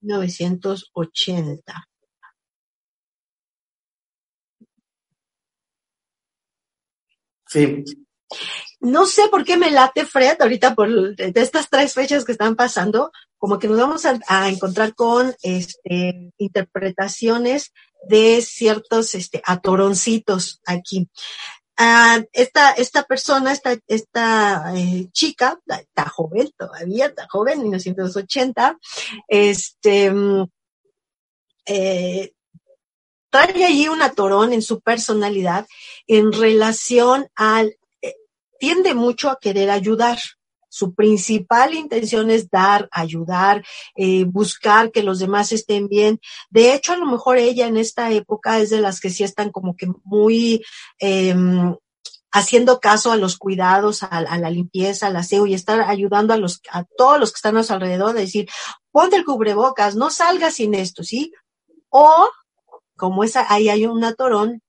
[0.00, 1.88] 1980.
[7.46, 7.84] Sí.
[8.82, 13.12] No sé por qué me late Fred ahorita por estas tres fechas que están pasando,
[13.38, 17.72] como que nos vamos a, encontrar con este, interpretaciones
[18.08, 21.08] de ciertos este, atoroncitos aquí.
[21.76, 28.78] ah, esta, esta persona, esta, esta eh, chica, está joven todavía, está joven, 1980,
[29.28, 30.44] este, mm,
[31.66, 32.32] eh,
[33.30, 35.68] trae allí un atorón en su personalidad
[36.08, 37.76] en relación al,
[38.62, 40.20] tiende mucho a querer ayudar.
[40.68, 43.64] Su principal intención es dar, ayudar,
[43.96, 46.20] eh, buscar que los demás estén bien.
[46.48, 49.50] De hecho, a lo mejor ella en esta época es de las que sí están
[49.50, 50.64] como que muy
[51.00, 51.74] em,
[52.30, 56.60] haciendo caso a los cuidados, a, la limpieza, al aseo y estar ayudando a los,
[56.70, 58.48] a todos los que están a su alrededor, de decir,
[58.92, 61.32] ponte el cubrebocas, no salgas sin esto, ¿sí?
[61.88, 62.28] O,
[62.96, 64.62] como esa, ahí hay un atorón,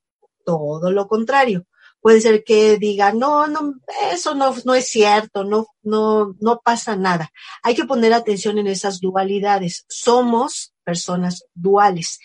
[0.44, 1.68] todo lo contrario.
[2.04, 3.76] Puede ser que diga, no, no,
[4.12, 7.32] eso no, no es cierto, no, no, no pasa nada.
[7.64, 9.86] Hay que poner atención en esas dualidades.
[9.88, 12.20] Somos personas duales.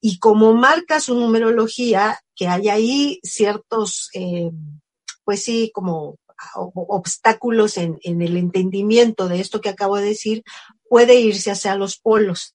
[0.00, 4.52] Y como marca su numerología, que hay ahí ciertos, eh,
[5.24, 6.16] pues sí, como
[6.54, 10.44] obstáculos en, en el entendimiento de esto que acabo de decir,
[10.88, 12.54] puede irse hacia los polos.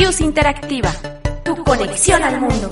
[0.00, 0.90] Interactiva,
[1.44, 2.68] tu conexión al mundo.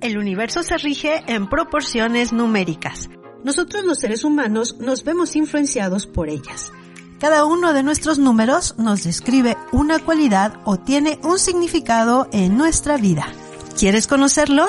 [0.00, 3.08] El universo se rige en proporciones numéricas.
[3.44, 6.72] Nosotros los seres humanos nos vemos influenciados por ellas.
[7.20, 12.96] Cada uno de nuestros números nos describe una cualidad o tiene un significado en nuestra
[12.96, 13.32] vida.
[13.78, 14.68] ¿Quieres conocerlo?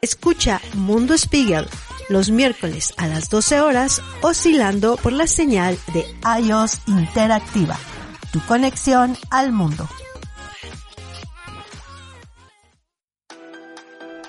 [0.00, 1.68] Escucha Mundo Spiegel
[2.08, 6.04] los miércoles a las 12 horas oscilando por la señal de
[6.40, 7.78] iOS Interactiva,
[8.32, 9.88] tu conexión al mundo.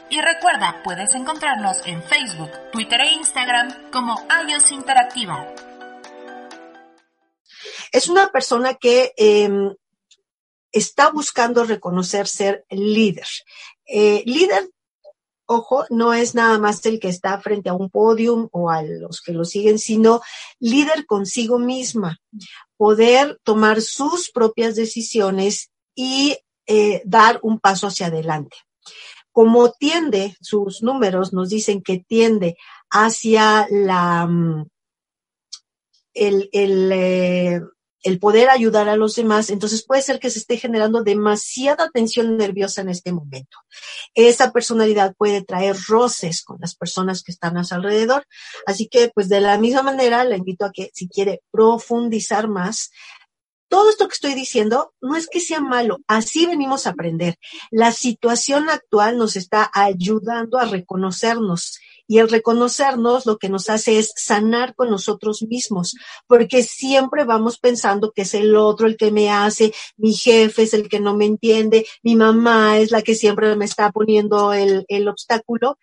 [0.09, 4.15] Y recuerda, puedes encontrarnos en Facebook, Twitter e Instagram como
[4.47, 5.47] iOS Interactiva.
[7.91, 9.73] Es una persona que em,
[10.71, 13.27] está buscando reconocer ser líder.
[13.85, 14.69] Eh, líder
[15.53, 19.21] ojo, no es nada más el que está frente a un podium o a los
[19.21, 20.21] que lo siguen, sino
[20.59, 22.19] líder consigo misma,
[22.77, 28.57] poder tomar sus propias decisiones y eh, dar un paso hacia adelante.
[29.31, 32.55] Como tiende, sus números nos dicen que tiende
[32.89, 34.67] hacia la, mm,
[36.13, 37.61] el, el, eh,
[38.03, 42.37] el poder ayudar a los demás, entonces puede ser que se esté generando demasiada tensión
[42.37, 43.57] nerviosa en este momento.
[44.13, 48.27] Esa personalidad puede traer roces con las personas que están a su alrededor.
[48.65, 52.91] Así que, pues de la misma manera, le invito a que si quiere profundizar más,
[53.73, 57.39] todo esto que estoy diciendo no es que sea malo, así venimos a aprender.
[57.71, 63.97] La situación actual nos está ayudando a reconocernos y el reconocernos lo que nos hace
[63.97, 65.95] es sanar con nosotros mismos,
[66.27, 70.73] porque siempre vamos pensando que es el otro el que me hace, mi jefe es
[70.73, 74.85] el que no me entiende, mi mamá es la que siempre me está poniendo el,
[74.87, 75.77] el obstáculo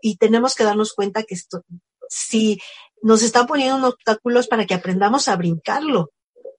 [0.00, 1.62] y tenemos que darnos cuenta que esto,
[2.08, 2.58] si
[3.02, 6.10] nos están poniendo obstáculos para que aprendamos a brincarlo.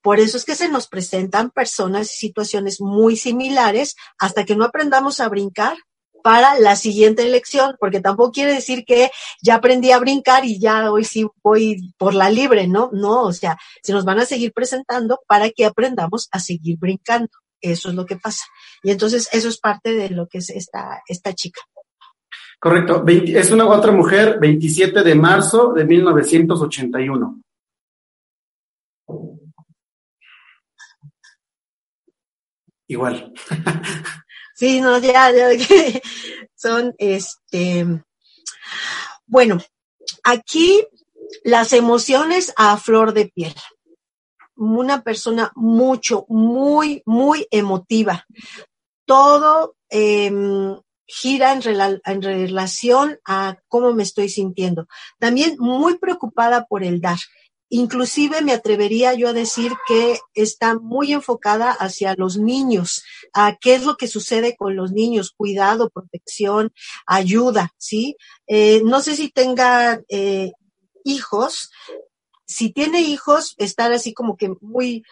[0.01, 4.63] Por eso es que se nos presentan personas y situaciones muy similares hasta que no
[4.63, 5.77] aprendamos a brincar
[6.27, 9.11] para la siguiente elección, porque tampoco quiere decir que
[9.41, 12.89] ya aprendí a brincar y ya hoy sí voy por la libre, ¿no?
[12.91, 17.29] No, o sea, se nos van a seguir presentando para que aprendamos a seguir brincando.
[17.61, 18.43] Eso es lo que pasa.
[18.83, 21.61] Y entonces eso es parte de lo que es esta, esta chica.
[22.59, 23.05] Correcto.
[23.07, 27.41] es una otra mujer, 27 de marzo de 1981.
[32.89, 33.33] Igual.
[34.58, 35.50] Sí, no, ya, ya,
[36.56, 37.86] son, este,
[39.28, 39.60] bueno,
[40.24, 40.84] aquí
[41.43, 43.54] las emociones a flor de piel.
[44.56, 48.26] Una persona mucho, muy, muy emotiva.
[49.06, 51.62] Todo em, gira en,
[52.04, 54.88] en, relación a cómo me estoy sintiendo.
[55.20, 57.20] También muy preocupada por el dar.
[57.70, 63.03] Inclusive me atrevería yo a decir que está muy enfocada hacia los niños,
[63.34, 66.72] a qué es lo que sucede con los niños, cuidado, protección,
[67.05, 68.15] ayuda, ¿sí?
[68.47, 70.53] Eh, no sé si tenga eh,
[71.03, 71.72] hijos,
[72.45, 75.03] si tiene hijos, estar así como que muy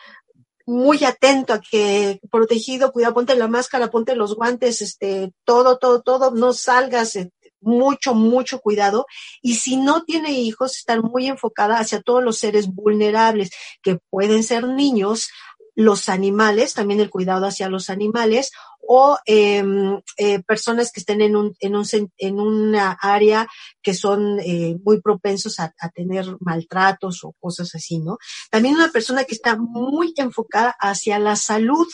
[0.66, 6.01] muy atento a que protegido, cuidado, ponte la máscara, ponte los guantes, este, todo, todo,
[6.01, 7.32] todo, no salgas, eh,
[7.66, 9.05] mucho, mucho cuidado.
[9.41, 13.51] Y si no tiene hijos, estar muy enfocada hacia todos los seres vulnerables,
[13.82, 15.30] que pueden ser niños,
[15.76, 18.51] los animales, también el cuidado hacia los animales,
[18.88, 21.86] o em, eh, personas que estén en, un, en, un,
[22.18, 23.47] en una área
[23.82, 28.18] que son eh, muy propensos a, a, tener maltratos o cosas así, ¿no?
[28.49, 31.88] También una persona que está muy enfocada hacia la salud.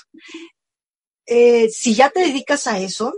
[1.26, 3.14] Eh, si ya te dedicas a eso,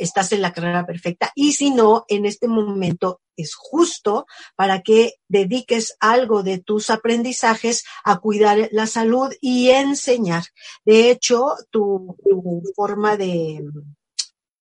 [0.00, 4.26] estás en la carrera perfecta y si no, en este momento es justo
[4.56, 10.44] para que dediques algo de tus aprendizajes a cuidar la salud y enseñar.
[10.84, 12.16] De hecho, tu,
[12.74, 13.62] forma de,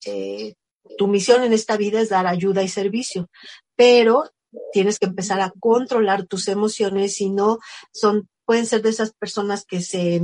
[0.05, 0.55] eh,
[0.97, 3.29] tu misión en esta vida es dar ayuda y servicio,
[3.75, 4.25] pero
[4.73, 7.59] tienes que empezar a controlar tus emociones y no
[7.93, 10.21] son, pueden ser de esas personas que se,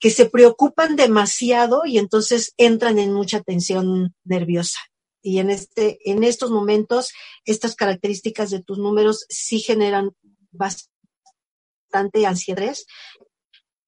[0.00, 4.78] que se preocupan demasiado y entonces entran en mucha tensión nerviosa.
[5.22, 7.12] Y en este, en estos momentos,
[7.44, 10.12] estas características de tus números sí generan
[10.52, 12.76] bastante ansiedad.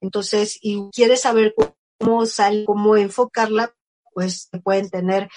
[0.00, 1.54] Entonces, y quieres saber
[1.98, 3.74] cómo sal, cómo enfocarla,
[4.12, 5.28] pues pueden tener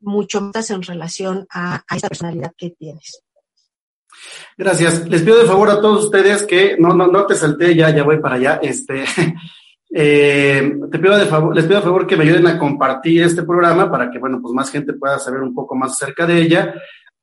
[0.00, 3.22] mucho más en relación a, a esta personalidad que tienes.
[4.56, 5.08] Gracias.
[5.08, 8.02] Les pido de favor a todos ustedes que no, no, no te salté, ya, ya
[8.02, 8.60] voy para allá.
[8.62, 9.04] Este,
[9.94, 13.42] eh, te pido de favor, les pido de favor que me ayuden a compartir este
[13.42, 16.74] programa para que, bueno, pues más gente pueda saber un poco más acerca de ella.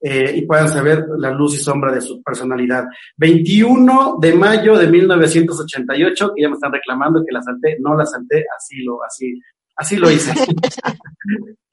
[0.02, 2.86] Eh, y puedan saber la luz y sombra de su personalidad.
[3.18, 8.06] 21 de mayo de 1988, que ya me están reclamando que la salté, no la
[8.06, 9.42] salté, así lo, así,
[9.76, 10.32] así lo hice.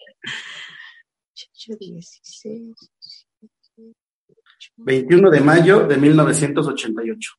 [4.77, 7.33] 21 de mayo de 1988.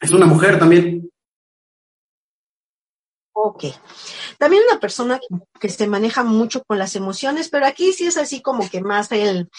[0.00, 1.10] Es una mujer también.
[3.38, 3.64] Ok.
[4.38, 5.20] También una persona
[5.60, 9.12] que se maneja mucho con las emociones, pero aquí sí es así como que más
[9.12, 9.50] el,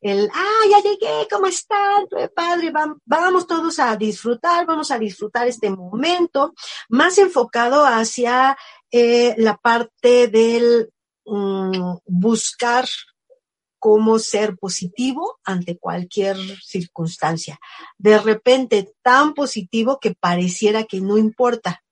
[0.00, 2.06] el, ah, ya llegué, ¿cómo están?
[2.34, 2.72] Padre,
[3.04, 6.54] vamos todos a disfrutar, vamos a disfrutar este momento,
[6.88, 8.56] más enfocado hacia
[8.90, 10.90] eh, la parte del
[11.24, 12.86] um, buscar
[13.86, 17.60] cómo ser positivo ante cualquier circunstancia.
[17.96, 21.84] De repente, tan positivo que pareciera que no importa.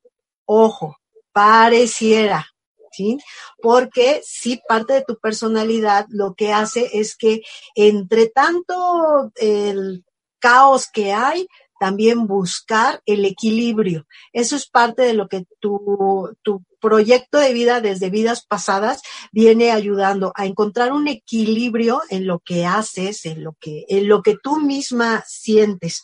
[0.44, 0.96] Ojo,
[1.30, 2.48] pareciera,
[2.90, 3.18] ¿sí?
[3.62, 7.42] Porque sí, parte de tu personalidad lo que hace es que
[7.76, 10.04] entre tanto el
[10.40, 11.46] caos que hay,
[11.78, 14.06] también buscar el equilibrio.
[14.32, 19.02] Eso es parte de lo que tu, tu proyecto de vida desde vidas pasadas
[19.32, 24.22] viene ayudando a encontrar un equilibrio en lo que haces, en lo que, en lo
[24.22, 26.02] que tú misma sientes.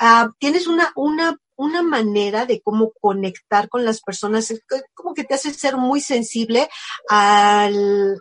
[0.00, 4.52] Uh, tienes una, una una manera de cómo conectar con las personas,
[4.94, 6.68] como que te hace ser muy sensible
[7.08, 8.20] al,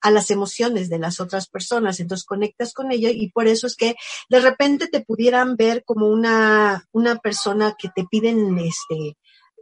[0.00, 3.76] a las emociones de las otras personas, entonces conectas con ella y por eso es
[3.76, 3.96] que
[4.28, 9.16] de repente te pudieran ver como una, una persona que te piden este,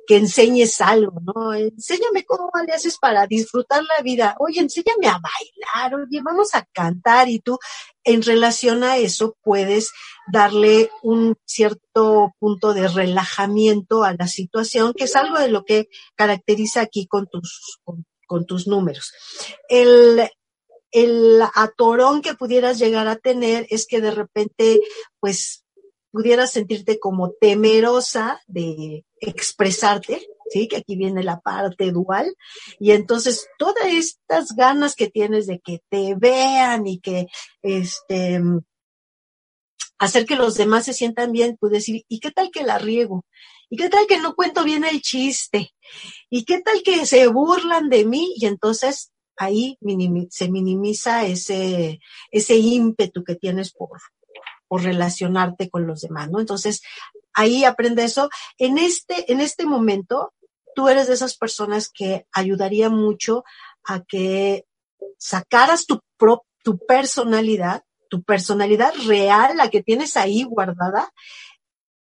[0.09, 1.53] que enseñes algo, ¿no?
[1.53, 4.37] Enséñame cómo le haces para disfrutar la vida.
[4.39, 7.59] Oye, enséñame a bailar, oye, vamos a cantar y tú
[8.05, 9.93] en relación a eso puedes
[10.33, 15.89] darle un cierto punto de relajamiento a la situación, que es algo de lo que
[16.15, 19.13] caracteriza aquí con tus, con, con tus números.
[19.69, 20.31] El,
[20.93, 24.81] el atorón que pudieras llegar a tener es que de repente,
[25.19, 25.65] pues,
[26.13, 30.69] pudieras sentirte como temerosa de expresarte, ¿sí?
[30.69, 32.35] Que aquí viene la parte dual.
[32.79, 37.27] Y entonces todas estas ganas que tienes de que te vean y que,
[37.63, 38.41] este,
[39.99, 43.25] hacer que los demás se sientan bien, puedes decir, ¿y qué tal que la riego?
[43.71, 45.75] ¿Y qué tal que no cuento bien el chiste?
[46.31, 48.35] ¿Y qué tal que se burlan de mí?
[48.37, 49.79] Y entonces ahí
[50.31, 52.01] se minimiza ese,
[52.31, 54.01] ese ímpetu que tienes por,
[54.67, 56.41] por relacionarte con los demás, ¿no?
[56.41, 56.83] Entonces,
[57.33, 58.29] ahí aprende eso.
[58.59, 60.35] En este, en este momento,
[60.75, 63.45] tú eres de esas personas que ayudaría mucho
[63.85, 64.67] a que
[65.17, 71.13] sacaras tu, pro, tu personalidad, tu personalidad real, la que tienes ahí guardada,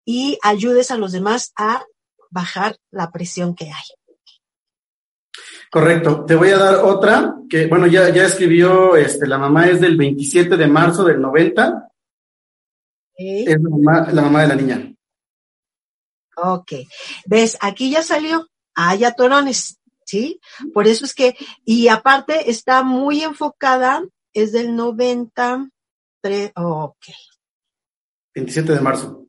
[0.05, 1.83] y ayudes a los demás a
[2.29, 3.83] bajar la presión que hay.
[5.73, 6.23] Correcto.
[6.23, 9.97] Te voy a dar otra que, bueno, ya, ya escribió, este, la mamá es del
[9.97, 11.89] 27 de marzo del 90.
[13.11, 13.45] Okay.
[13.45, 14.93] Es la mamá, la mamá de la niña.
[16.35, 16.73] Ok.
[17.25, 17.57] ¿Ves?
[17.59, 18.47] Aquí ya salió.
[18.75, 20.39] Hay atorones, ¿sí?
[20.75, 27.05] Por eso es que, y aparte está muy enfocada, es del 93, ok.
[28.35, 29.25] 27 de marzo.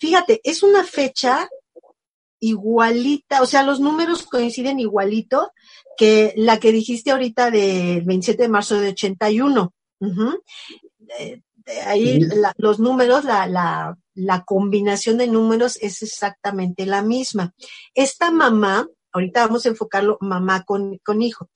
[0.00, 1.48] Fíjate, es una fecha
[2.40, 5.52] igualita, o sea, los números coinciden igualito
[5.96, 9.72] que la que dijiste ahorita del 27 de marzo de 81.
[10.00, 10.42] Ujú.
[11.18, 17.02] Eh, de ahí la- los números, la, la, la combinación de números es exactamente la
[17.02, 17.54] misma.
[17.94, 21.50] Esta mamá, ahorita vamos a enfocarlo mamá con, con hijo.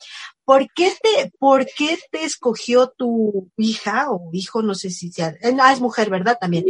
[0.44, 4.62] ¿Por qué te, por qué te escogió tu hija o hijo?
[4.62, 6.36] No sé si sea, ah, es mujer, ¿verdad?
[6.40, 6.64] También.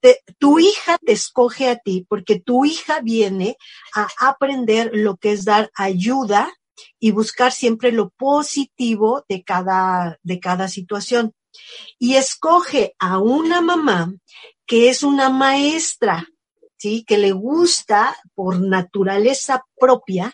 [0.00, 3.56] Te- tu hija te escoge a ti porque tu hija viene
[3.94, 6.50] a aprender lo que es dar ayuda
[6.98, 11.34] y buscar siempre lo positivo de cada, de cada situación.
[11.98, 14.14] Y escoge a una mamá
[14.66, 16.26] que es una maestra,
[16.78, 17.04] ¿sí?
[17.06, 20.32] Que le gusta por naturaleza propia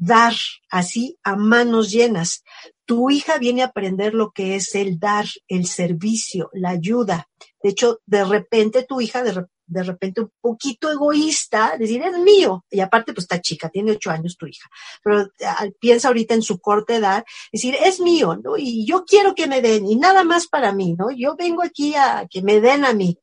[0.00, 0.34] dar
[0.70, 2.42] así a manos llenas.
[2.86, 7.28] Tu hija viene a aprender lo que es el dar, el servicio, la ayuda.
[7.62, 12.64] De hecho, de repente tu hija, de, de repente un poquito egoísta, decir, es mío.
[12.70, 14.68] Y aparte, pues está chica, tiene ocho años tu hija.
[15.04, 17.22] Pero ah, piensa ahorita en su corta edad,
[17.52, 18.56] decir, es mío, ¿no?
[18.56, 21.10] Y yo quiero que me den, y nada más para mí, ¿no?
[21.10, 23.18] Yo vengo aquí a que me den a mí.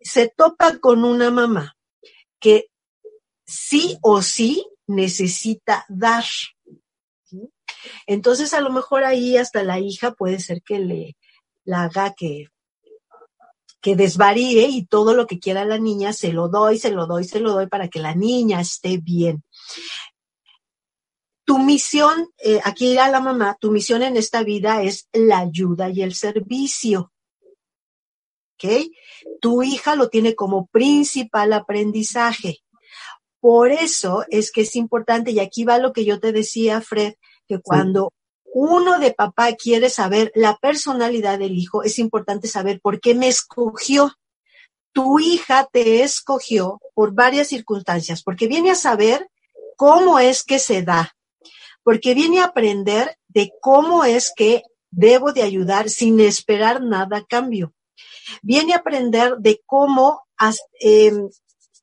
[0.00, 1.76] Se topa con una mamá
[2.40, 2.70] que
[3.44, 6.24] sí o sí necesita dar.
[8.06, 11.16] Entonces, a lo mejor ahí hasta la hija puede ser que le
[11.64, 12.46] la haga que,
[13.80, 17.24] que desvaríe y todo lo que quiera la niña se lo doy, se lo doy,
[17.24, 19.44] se lo doy para que la niña esté bien.
[21.44, 25.90] Tu misión, eh, aquí irá la mamá, tu misión en esta vida es la ayuda
[25.90, 27.12] y el servicio.
[28.54, 28.90] ¿Ok?
[29.40, 32.62] Tu hija lo tiene como principal aprendizaje.
[33.40, 37.14] Por eso es que es importante, y aquí va lo que yo te decía, Fred,
[37.46, 38.12] que cuando
[38.52, 43.28] uno de papá quiere saber la personalidad del hijo, es importante saber por qué me
[43.28, 44.12] escogió.
[44.92, 49.28] Tu hija te escogió por varias circunstancias, porque viene a saber
[49.76, 51.14] cómo es que se da,
[51.84, 57.24] porque viene a aprender de cómo es que debo de ayudar sin esperar nada a
[57.24, 57.74] cambio.
[58.42, 60.22] Viene a aprender de cómo
[60.80, 61.28] em,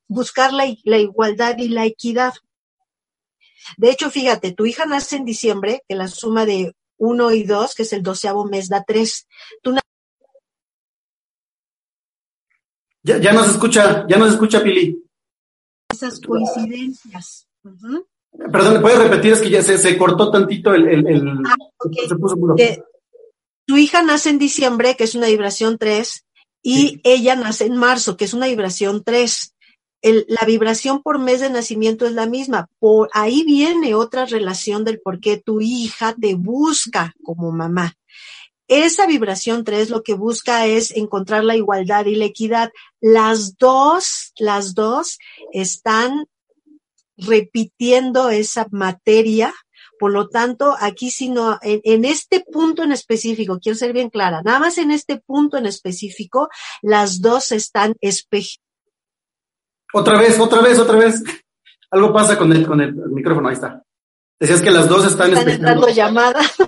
[0.07, 2.33] buscar la, la igualdad y la equidad.
[3.77, 7.73] De hecho, fíjate, tu hija nace en diciembre, que la suma de uno y dos,
[7.75, 9.27] que es el doceavo mes, da tres.
[9.61, 9.81] Tú na-
[13.03, 15.03] Ya, ya nos escucha, ya nos escucha Pili.
[15.91, 17.47] esas coincidencias.
[17.63, 18.07] Ujú.
[18.51, 19.33] Perdón, ¿puedes repetir?
[19.33, 20.87] Es que ya se, se cortó tantito el...
[20.87, 21.55] el, el- Ah.
[22.07, 22.35] Se puso.
[22.57, 22.83] Que
[23.67, 26.25] tu hija nace en diciembre, que es una vibración 3,
[26.63, 29.54] y ella nace en marzo, que es una vibración 3.
[30.05, 32.69] La vibración por mes de nacimiento es la misma.
[32.77, 37.95] Por ahí viene otra relación del por qué tu hija te busca como mamá.
[38.67, 42.71] Esa vibración 3 lo que busca es encontrar la igualdad y la equidad.
[43.01, 45.17] Las dos, las dos
[45.51, 46.27] están
[47.17, 49.55] repitiendo esa materia.
[49.97, 54.09] Por lo tanto, aquí si no, en, en este punto en específico, quiero ser bien
[54.11, 56.49] clara, nada más en este punto en específico,
[56.83, 57.95] las dos están.
[59.93, 61.23] Otra vez, otra vez, otra vez.
[61.91, 63.83] Algo pasa con el, con el micrófono, ahí está.
[64.39, 65.53] Decías que las dos están, están espejando.
[65.53, 66.51] entrando llamadas.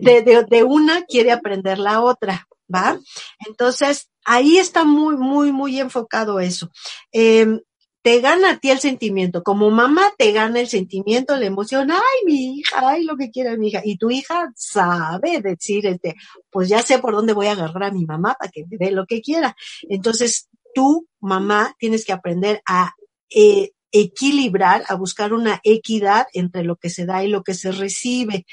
[0.00, 2.98] De, de, de una quiere aprender la otra, ¿va?
[3.46, 6.70] Entonces, ahí está muy, muy, muy enfocado eso.
[7.12, 7.60] Eh,
[8.02, 9.42] te gana a ti el sentimiento.
[9.42, 11.90] Como mamá te gana el sentimiento, la emoción.
[11.92, 13.80] Ay, mi hija, ay, lo que quiera mi hija.
[13.84, 16.16] Y tu hija sabe decir, este,
[16.50, 18.90] pues ya sé por dónde voy a agarrar a mi mamá para que me dé
[18.90, 19.56] lo que quiera.
[19.88, 22.94] Entonces, tú, mamá, tienes que aprender a
[23.30, 27.72] eh, equilibrar, a buscar una equidad entre lo que se da y lo que se
[27.72, 28.46] recibe.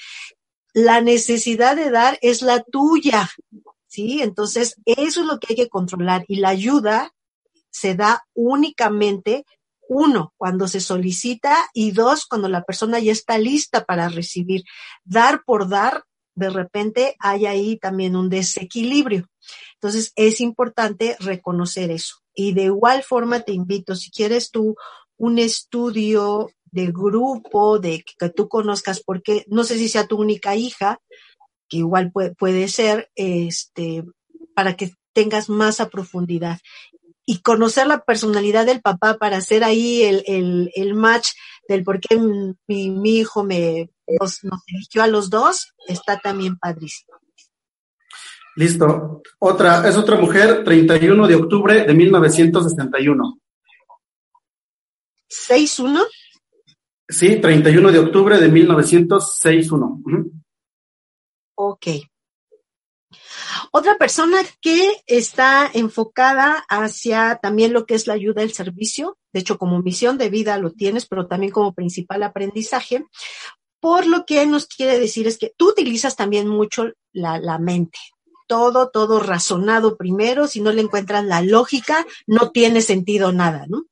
[0.73, 3.29] La necesidad de dar es la tuya,
[3.87, 4.21] ¿sí?
[4.21, 7.13] Entonces, eso es lo que hay que controlar y la ayuda
[7.71, 9.45] se da únicamente,
[9.87, 14.63] uno, cuando se solicita y dos, cuando la persona ya está lista para recibir.
[15.03, 16.03] Dar por dar,
[16.35, 19.27] de repente hay ahí también un desequilibrio.
[19.81, 22.17] Entonces, es importante reconocer eso.
[22.33, 24.75] Y de igual forma te invito, si quieres tú
[25.17, 30.55] un estudio de grupo, de que, tú conozcas, porque no sé si sea tu única
[30.55, 30.99] hija,
[31.69, 34.03] que igual puede, puede ser, este,
[34.53, 36.59] para que tengas más a profundidad
[37.25, 41.29] y conocer la personalidad del papá para hacer ahí el, el, el match
[41.67, 46.57] del por qué mi, mi hijo me nos, nos eligió a los dos, está también
[46.57, 47.18] padrísimo.
[48.59, 49.21] Listo.
[49.39, 53.39] Otra, es otra mujer, 31 de octubre de 1961.
[55.29, 56.05] ¿6-1?
[57.07, 60.01] Sí, 31 de octubre de 1961.
[60.03, 60.31] Ujú.
[61.55, 61.87] Ok.
[63.71, 69.39] Otra persona que está enfocada hacia también lo que es la ayuda al servicio, de
[69.39, 73.05] hecho como misión de vida lo tienes, pero también como principal aprendizaje,
[73.79, 77.99] por lo que nos quiere decir es que tú utilizas también mucho la, la mente,
[78.49, 83.85] todo, todo razonado primero, si no le encuentras la lógica, no tiene sentido nada, ¿no?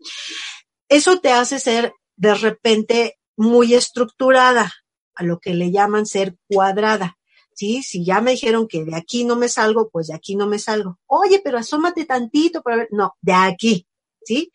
[0.89, 4.73] Eso te hace ser de repente muy estructurada,
[5.13, 7.17] a lo que le llaman ser cuadrada.
[7.53, 7.81] ¿Sí?
[7.81, 10.59] Si ya me dijeron que de aquí no me salgo, pues de aquí no me
[10.59, 10.99] salgo.
[11.07, 12.87] Oye, pero asómate tantito para ver.
[12.91, 13.87] No, de aquí.
[14.23, 14.51] ¿Sí?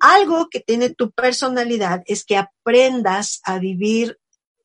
[0.00, 4.18] Algo que tiene tu personalidad es que aprendas a vivir,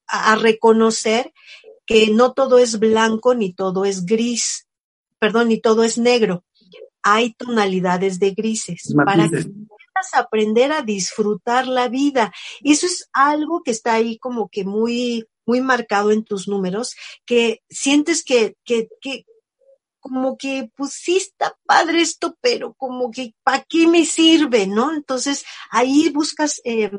[0.06, 1.32] a, reconocer
[1.86, 4.67] que no todo es blanco ni todo es gris,
[5.20, 6.44] perdón, ni todo es negro.
[7.04, 8.94] Hay tonalidades de grises.
[8.96, 9.46] Para que
[10.14, 12.34] aprender a disfrutar la vida.
[12.64, 17.62] Eso es algo que está ahí como que muy muy marcado en tus números, que
[17.70, 19.26] sientes que, que, que
[20.00, 24.68] como que pusiste padre esto, pero como que ¿para qué me sirve?
[24.68, 24.94] ¿No?
[24.94, 26.92] Entonces ahí buscas eh,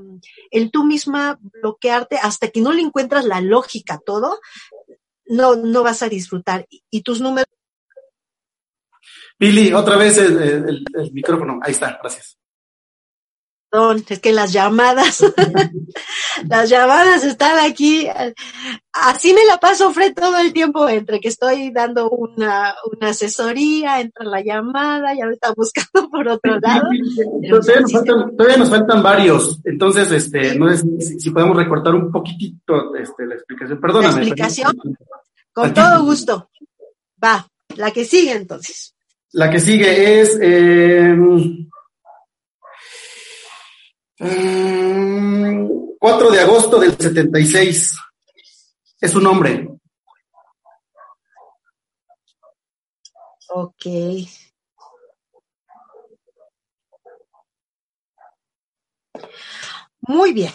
[0.51, 4.41] el tú misma bloquearte hasta que no le encuentras la lógica todo,
[5.27, 6.67] no, no vas a disfrutar.
[6.91, 7.49] Y, tus números.
[9.39, 11.61] Billy, otra vez el micrófono.
[11.63, 12.39] Ahí está, gracias
[14.09, 15.23] es que las llamadas,
[16.49, 18.09] las llamadas están aquí.
[18.93, 24.01] Así me la paso, Fred, todo el tiempo entre que estoy dando una, una asesoría,
[24.01, 26.89] entra la llamada, ya me está buscando por otro lado.
[28.37, 30.85] todavía, nos faltan, varios, entonces, este, no es,
[31.19, 33.81] si, podemos recortar un poquitito este, la explicación.
[33.81, 34.15] Perdóname.
[34.15, 34.73] La explicación,
[35.53, 36.51] con todo gusto.
[37.23, 38.95] Va, la que sigue entonces.
[39.33, 40.39] La que sigue es...
[40.41, 41.15] Eh,
[44.19, 44.29] 4
[46.01, 47.95] mm, de agosto del 76.
[49.01, 49.69] Es un hombre.
[53.51, 53.87] Ok.
[60.01, 60.53] Muy bien.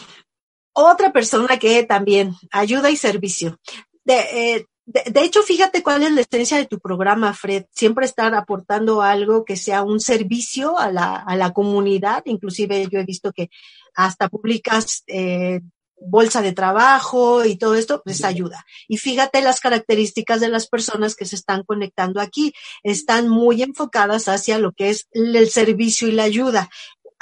[0.73, 3.59] Otra persona que también ayuda y servicio.
[4.03, 4.15] De,
[4.55, 7.65] eh, de, hecho, fíjate cuál es la esencia de tu programa, Fred.
[7.71, 12.23] Siempre estar aportando algo que sea un servicio a la, a la comunidad.
[12.25, 13.49] Inclusive yo he visto que
[13.95, 15.61] hasta publicas eh,
[16.05, 18.65] bolsa de trabajo y todo esto, pues ayuda.
[18.89, 22.53] Y fíjate las características de las personas que se están conectando aquí.
[22.83, 26.69] Están muy enfocadas hacia lo que es el servicio y la ayuda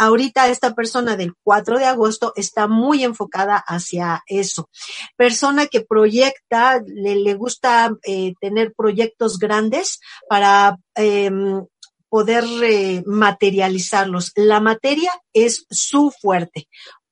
[0.01, 4.67] ahorita esta persona del 4 de agosto está muy enfocada hacia eso.
[5.15, 11.63] Persona que proyecta, le, gusta eh, tener proyectos grandes para em,
[12.09, 14.31] poder eh, materializarlos.
[14.35, 16.67] La materia es su fuerte.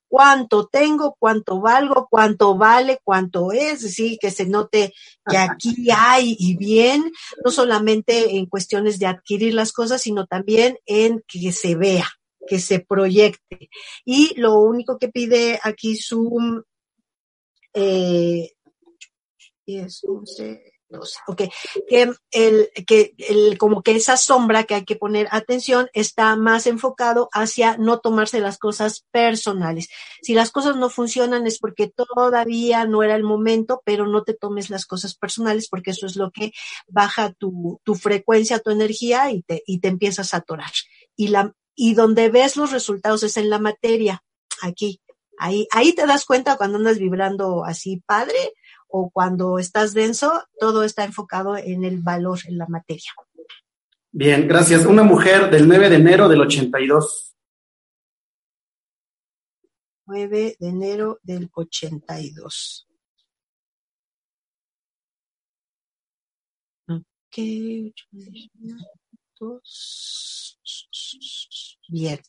[0.08, 4.92] Cuánto tengo, cuánto valgo, cuánto vale, cuánto es, sí, que se note
[5.24, 7.12] que aquí hay y bien,
[7.44, 12.08] no solamente en cuestiones de adquirir las cosas, sino también en que se vea
[12.46, 13.70] que se proyecte.
[14.04, 16.64] Y lo único que pide aquí su
[17.72, 18.52] eh,
[19.66, 21.42] 10, 11, 12, ok,
[21.88, 26.66] que el, que el, como que esa sombra que hay que poner atención está más
[26.66, 29.88] enfocado hacia no tomarse las cosas personales.
[30.22, 34.34] Si las cosas no funcionan es porque todavía no era el momento, pero no te
[34.34, 36.52] tomes las cosas personales porque eso es lo que
[36.88, 40.72] baja tu, tu frecuencia, tu energía y te, y te empiezas a atorar.
[41.14, 44.22] Y la, y donde ves los resultados es en la materia,
[44.60, 45.00] aquí.
[45.38, 48.52] Ahí, ahí te das cuenta cuando andas vibrando así padre
[48.86, 53.10] o cuando estás denso, todo está enfocado en el valor, en la materia.
[54.12, 54.84] Bien, gracias.
[54.84, 57.34] Una mujer del 9 de enero del 82.
[60.04, 62.86] 9 de enero del 82.
[66.88, 67.38] Ok,
[71.88, 72.20] Bien.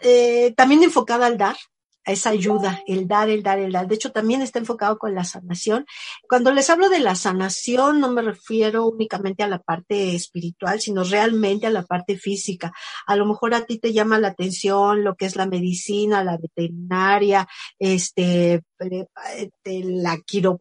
[0.00, 1.56] Eh, también enfocada al dar,
[2.04, 3.86] a esa ayuda, el dar, el dar, el dar.
[3.86, 5.86] De hecho, también está enfocado con la sanación.
[6.28, 11.04] Cuando les hablo de la sanación, no me refiero únicamente a la parte espiritual, sino
[11.04, 12.72] realmente a la parte física.
[13.06, 16.38] A lo mejor a ti te llama la atención lo que es la medicina, la
[16.38, 17.46] veterinaria,
[17.78, 20.60] este, eh, la quiro,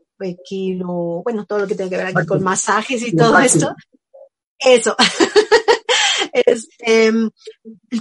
[1.24, 3.74] bueno, todo lo que tiene que ver aquí con masajes y todo esto.
[4.62, 4.96] Eso.
[6.34, 7.12] este,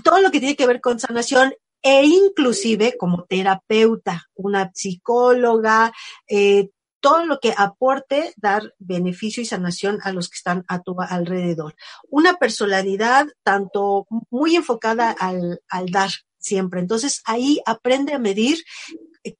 [0.04, 1.52] todo lo que tiene que ver con sanación
[1.82, 5.92] e inclusive como terapeuta, una psicóloga,
[6.28, 6.68] eh,
[7.00, 11.74] todo lo que aporte dar beneficio y sanación a los que están a tu alrededor.
[12.10, 16.80] Una personalidad tanto muy enfocada al, al dar siempre.
[16.80, 18.58] Entonces ahí aprende a medir
[19.24, 19.36] eh,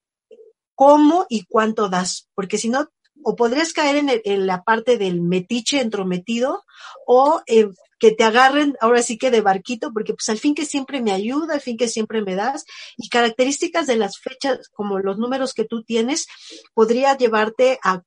[0.73, 2.89] cómo y cuánto das, porque si no,
[3.23, 6.63] o podrías caer en, la parte del metiche entrometido
[7.05, 7.69] o eh,
[7.99, 11.11] que te agarren ahora sí que de barquito, porque pues al fin que siempre me
[11.11, 12.65] ayuda, al fin que siempre me das,
[12.97, 16.25] y características de las fechas, como los números que tú tienes,
[16.73, 18.01] podría llevarte a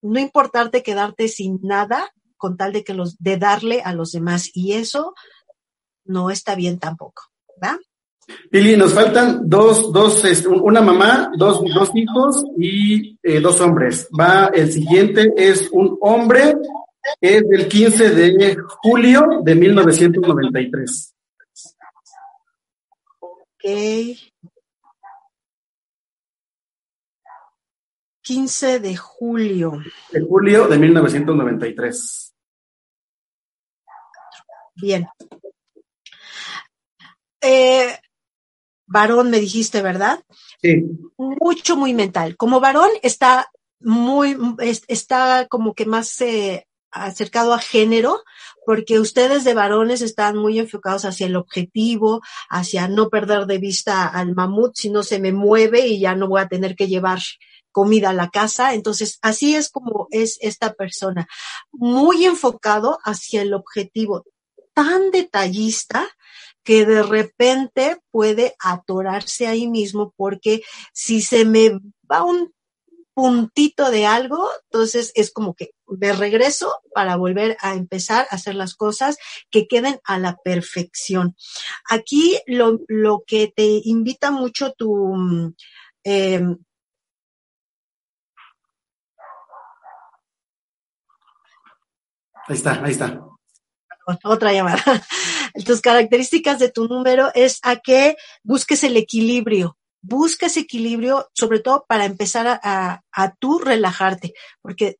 [0.00, 4.50] no importarte quedarte sin nada con tal de que los, de darle a los demás,
[4.54, 5.14] y eso
[6.04, 7.24] no está bien tampoco,
[7.60, 7.78] ¿verdad?
[8.50, 14.08] Pili, nos faltan dos, dos, una mamá, dos, dos hijos y eh, dos hombres.
[14.18, 16.56] Va, el siguiente es un hombre,
[17.20, 21.14] es del 15 de julio de 1993.
[23.18, 23.64] Ok.
[28.22, 29.82] 15 de julio.
[30.10, 32.34] De julio de 1993.
[34.76, 35.06] Bien.
[37.40, 37.98] Eh,
[38.86, 40.22] varón, me dijiste, ¿verdad?
[40.60, 40.84] Sí.
[41.16, 42.36] Mucho, muy mental.
[42.36, 48.22] Como varón está muy, es- está como que más eh, acercado a género,
[48.64, 54.06] porque ustedes de varones están muy enfocados hacia el objetivo, hacia no perder de vista
[54.06, 57.18] al mamut, si no se me mueve y ya no voy a tener que llevar
[57.72, 58.74] comida a la casa.
[58.74, 61.26] Entonces, así es como es esta persona,
[61.72, 64.24] muy enfocado hacia el objetivo,
[64.72, 66.08] tan detallista
[66.64, 70.62] que de repente puede atorarse ahí mismo porque
[70.92, 71.78] si se me
[72.10, 72.52] va un
[73.14, 78.56] puntito de algo, entonces es como que de regreso para volver a empezar a hacer
[78.56, 79.16] las cosas
[79.50, 81.36] que queden a la perfección.
[81.88, 85.14] Aquí lo, lo que te invita mucho tu,
[86.02, 86.58] em,
[92.46, 93.20] Ahí está, ahí está.
[94.24, 94.82] otra llamada.
[95.64, 99.76] Tus características de tu número es a que busques el equilibrio.
[100.02, 104.98] Busca ese equilibrio, sobre todo para empezar a, a, a tú relajarte, porque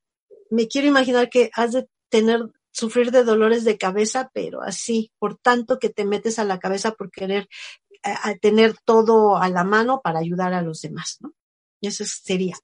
[0.50, 2.40] me quiero imaginar que has de tener,
[2.70, 6.92] sufrir de dolores de cabeza, pero así, por tanto que te metes a la cabeza
[6.92, 7.48] por querer
[8.02, 11.34] a, a tener todo a la mano para ayudar a los demás, ¿no?
[11.80, 12.57] Y eso sería.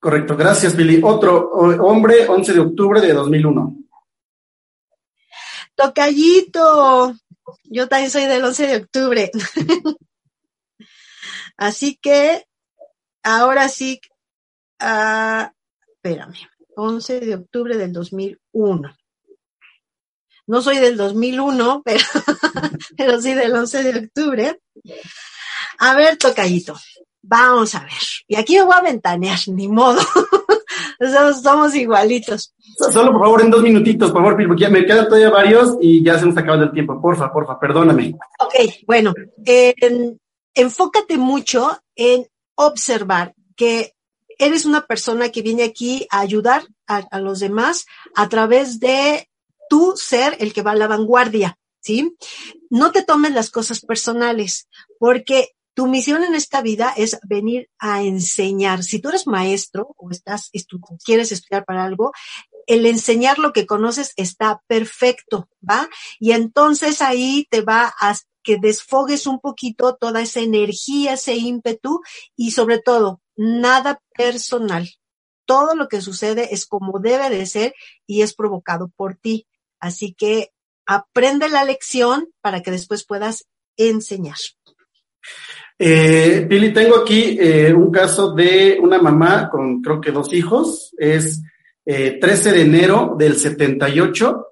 [0.00, 1.00] Correcto, gracias, Pili.
[1.02, 3.76] Otro hombre, 11 de octubre de 2001.
[5.78, 7.14] Tocallito.
[7.62, 9.30] Yo también soy del 11 de octubre.
[11.56, 12.44] Así que,
[13.22, 14.00] ahora sí,
[14.80, 15.52] ah,
[15.94, 16.34] espérame,
[16.74, 18.96] 11 de octubre del 2001.
[20.48, 22.04] No soy del 2001, pero,
[22.96, 24.60] pero sí del 11 de octubre.
[25.78, 26.76] A ver, Tocallito,
[27.22, 27.92] vamos a ver.
[28.26, 30.00] Y aquí me voy a ventanear, ni modo.
[31.00, 32.54] somos, somos igualitos.
[32.92, 36.02] Solo, por favor, en dos minutitos, por favor, porque ya me quedan todavía varios y
[36.04, 37.00] ya se nos acabando el tiempo.
[37.00, 38.14] Porfa, porfa, perdóname.
[38.40, 38.54] Ok,
[38.86, 40.20] bueno, eh, en-
[40.54, 42.26] enfócate mucho en
[42.56, 43.92] observar que
[44.38, 49.28] eres una persona que viene aquí a ayudar a, a los demás a través de
[49.68, 52.16] tu ser el que va a la vanguardia, ¿sí?
[52.70, 54.68] No te tomes las cosas personales,
[54.98, 58.82] porque tu misión en esta vida es venir a enseñar.
[58.82, 60.50] Si tú eres maestro o estás
[61.04, 62.10] quieres estudiar para algo,
[62.66, 65.88] el enseñar lo que conoces está perfecto, ¿va?
[66.18, 72.00] Y entonces ahí te va a que desfogues un poquito toda esa energía, ese ímpetu
[72.34, 74.90] y sobre todo, nada personal.
[75.44, 77.72] Todo lo que sucede es como debe de ser
[78.04, 79.46] y es provocado por ti.
[79.78, 80.50] Así que
[80.86, 84.38] aprende la lección para que después puedas enseñar.
[85.80, 90.92] Eh, Pili, tengo aquí eh, un caso de una mamá con creo que dos hijos.
[90.98, 91.42] Es
[91.86, 94.44] eh, 13 de enero del 78.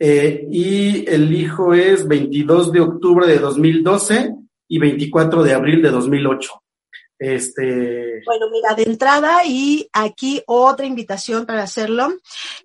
[0.00, 4.34] Eh, y el hijo es 22 de octubre de 2012
[4.68, 6.50] y 24 de abril de 2008.
[7.16, 12.12] Este, Bueno, mira, de entrada y aquí otra invitación para hacerlo.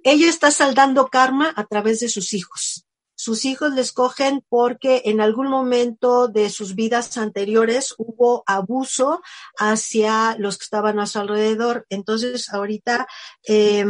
[0.03, 2.88] Ella está saldando karma a través de sus hijos.
[3.21, 9.19] Sus hijos le escogen porque en algún momento de sus vidas anteriores hubo abuso
[9.57, 11.85] hacia los que estaban a su alrededor.
[11.89, 13.07] Entonces, ahorita,
[13.45, 13.85] eh,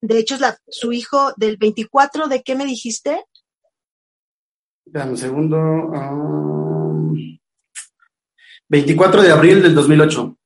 [0.00, 3.22] de hecho, es su hijo del 24, ¿de qué me dijiste?
[4.86, 5.58] dame un segundo.
[5.58, 7.38] um,
[8.70, 10.38] 24 de abril del 2008.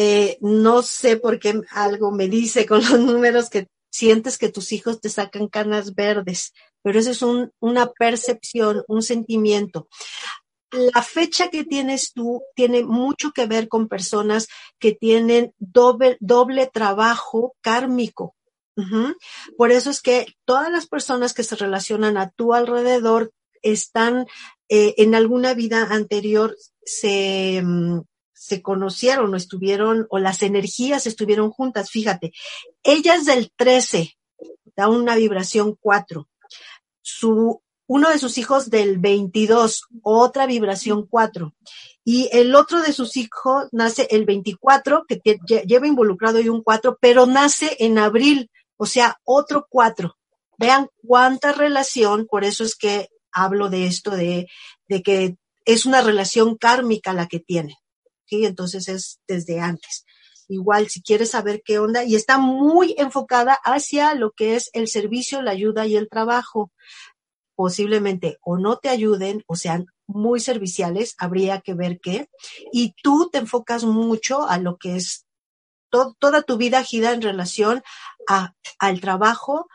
[0.00, 4.70] Eh, no sé por qué algo me dice con los números que sientes que tus
[4.70, 9.88] hijos te sacan canas verdes, pero eso es un, una percepción, un sentimiento.
[10.70, 14.46] La fecha que tienes tú tiene mucho que ver con personas
[14.78, 18.36] que tienen doble, doble trabajo kármico.
[19.56, 23.32] Por eso es que todas las personas que se relacionan a tu alrededor
[23.62, 24.28] están
[24.68, 28.02] eh, en alguna vida anterior se, mm,
[28.38, 31.90] se conocieron o estuvieron, o las energías estuvieron juntas.
[31.90, 32.32] Fíjate,
[32.84, 34.16] ella es del 13,
[34.76, 36.28] da una vibración 4.
[37.02, 41.52] Su, uno de sus hijos del 22, otra vibración 4.
[42.04, 45.20] Y el otro de sus hijos nace el 24, que
[45.66, 50.16] lleva involucrado ahí un 4, pero nace en abril, o sea, otro 4.
[50.58, 54.46] Vean cuánta relación, por eso es que hablo de esto, de,
[54.86, 57.76] de que es una relación kármica la que tiene.
[58.30, 60.04] Entonces es desde antes.
[60.48, 64.88] Igual, si quieres saber qué onda, y está muy enfocada hacia lo que es el
[64.88, 66.72] servicio, la ayuda y el trabajo.
[67.54, 72.30] Posiblemente o no te ayuden o sean muy serviciales, habría que ver qué.
[72.72, 75.26] Y tú te enfocas mucho a lo que es
[75.90, 77.82] to- toda tu vida gira en relación
[78.28, 79.68] a, al trabajo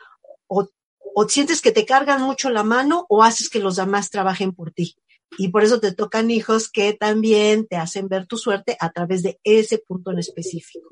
[0.47, 0.70] o,
[1.14, 4.72] o sientes que te cargan mucho la mano o haces que los demás trabajen por
[4.72, 4.95] ti.
[5.38, 9.24] Y por eso te tocan hijos que también te hacen ver tu suerte a través
[9.24, 10.90] de ese punto en específico.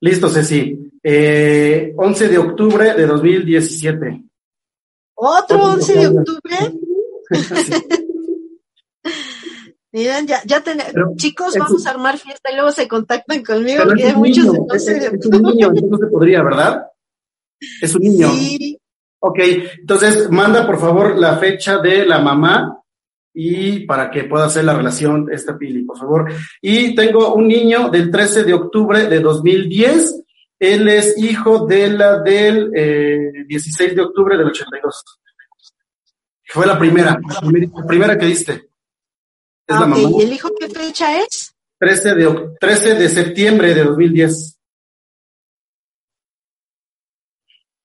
[0.00, 0.78] Listo, Ceci.
[1.02, 4.22] Eh, 11 de octubre de 2017.
[5.16, 6.56] Otro Otro 11 de octubre.
[9.92, 13.44] Miren, ya, ya ten- Pero chicos, vamos un- a armar fiesta y luego se contactan
[13.44, 16.06] conmigo porque hay muchos de niño, es, 11 de es- un niño, entonces no se
[16.06, 16.86] podría, ¿verdad?
[17.80, 18.28] Es un niño.
[18.32, 18.78] Sí,
[19.26, 19.38] Ok,
[19.80, 22.78] entonces manda por favor la fecha de la mamá
[23.34, 26.32] y para que pueda hacer la relación esta Pili, por favor.
[26.62, 30.22] Y tengo un niño del 13 de octubre de 2010.
[30.60, 35.04] Él es hijo de la del eh, 16 de octubre del 82.
[36.46, 38.52] Fue la primera, la primera, la primera que diste.
[38.52, 38.62] Es
[39.76, 40.08] Ah, la mamá.
[40.18, 41.54] ¿Y el hijo qué fecha es?
[41.80, 44.58] 13 de, oc- 13 de septiembre de 2010.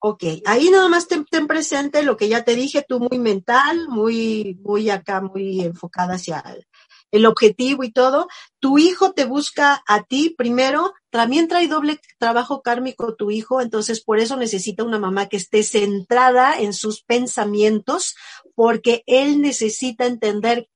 [0.02, 4.58] Ok, ahí nada más ten, presente lo que ya te dije, tú muy mental, muy,
[4.64, 6.66] muy acá, muy enfocada hacia el,
[7.12, 8.30] el objetivo y todo.
[8.60, 14.02] Tu hijo te busca a ti primero, también trae doble trabajo kármico tu hijo, entonces
[14.02, 18.16] por eso necesita una mamá que esté centrada en sus pensamientos,
[18.56, 20.70] porque él necesita entender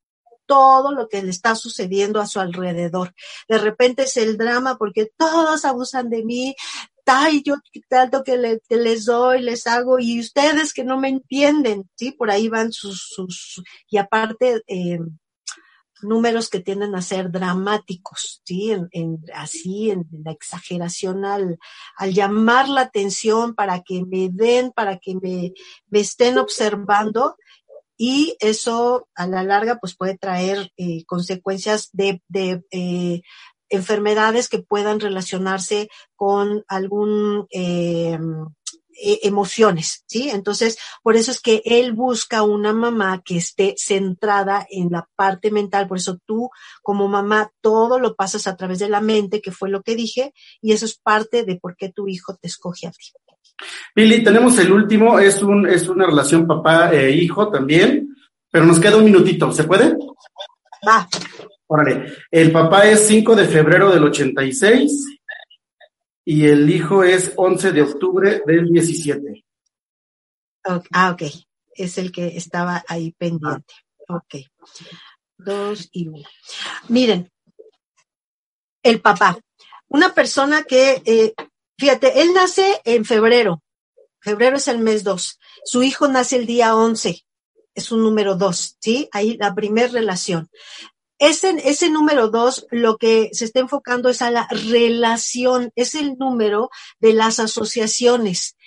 [0.46, 3.14] todo lo que le está sucediendo a su alrededor.
[3.48, 6.56] De repente es el drama porque todos abusan de mí,
[7.06, 7.56] ay, yo
[7.90, 12.12] tanto que, le- les doy, les hago, y ustedes que no me entienden, ¿sí?
[12.12, 15.00] Por ahí van sus, sus y aparte, eh,
[16.02, 18.72] números que tienden a ser dramáticos, ¿sí?
[18.92, 21.58] En, así, en la exageración al,
[21.98, 25.54] al llamar la atención para que me den, para que me,
[25.88, 27.38] me estén observando,
[27.96, 33.22] y eso a la larga pues puede traer eh, consecuencias de, de eh,
[33.70, 38.18] enfermedades que puedan relacionarse con algún eh,
[38.96, 40.30] e- emociones, ¿sí?
[40.30, 45.52] Entonces, por eso es que él busca una mamá que esté centrada en la parte
[45.52, 46.50] mental, por eso tú
[46.82, 50.34] como mamá todo lo pasas a través de la mente, que fue lo que dije,
[50.62, 53.12] y eso es parte de por qué tu hijo te escoge a ti.
[53.94, 58.16] Pili, tenemos el último, es un, es una relación papá-hijo también,
[58.52, 59.96] pero nos queda un minutito, ¿se puede?
[60.88, 61.08] Va,
[61.68, 65.20] Órale, el papá es 5 de febrero del 86
[66.26, 69.44] y el hijo es 11 de octubre del 17.
[70.66, 71.24] ok, ah, ok,
[71.76, 73.74] es el que estaba ahí pendiente.
[74.08, 74.36] Ok,
[75.38, 76.28] dos y uno.
[76.90, 77.32] Miren,
[78.84, 79.38] el papá,
[79.88, 81.34] una persona que, eh,
[81.78, 83.64] fíjate, él nace en febrero,
[84.20, 87.24] febrero es el mes dos, su hijo nace el día 11,
[87.76, 89.10] es un número dos, ¿sí?
[89.12, 90.50] Ahí la primera relación.
[91.24, 96.18] Ese, ese número dos, lo que se está enfocando es a la relación, es el
[96.18, 96.70] número
[97.00, 98.58] de las asociaciones.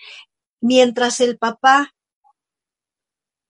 [0.63, 1.93] Mientras el papá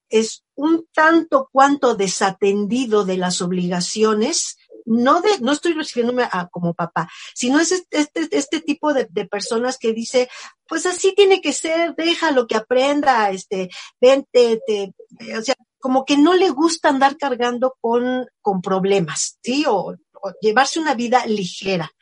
[0.09, 6.74] es un tanto cuanto desatendido de las obligaciones, no de, no estoy refiriéndome a como
[6.74, 10.28] papá, sino es este, este, este tipo de, personas que dice,
[10.66, 14.92] pues así tiene que ser, déjalo que aprenda, este, vente, te,
[15.36, 19.64] o sea, como que no le gusta andar cargando con, con problemas, ¿sí?
[19.68, 19.94] O,
[20.40, 21.92] llevarse una vida ligera.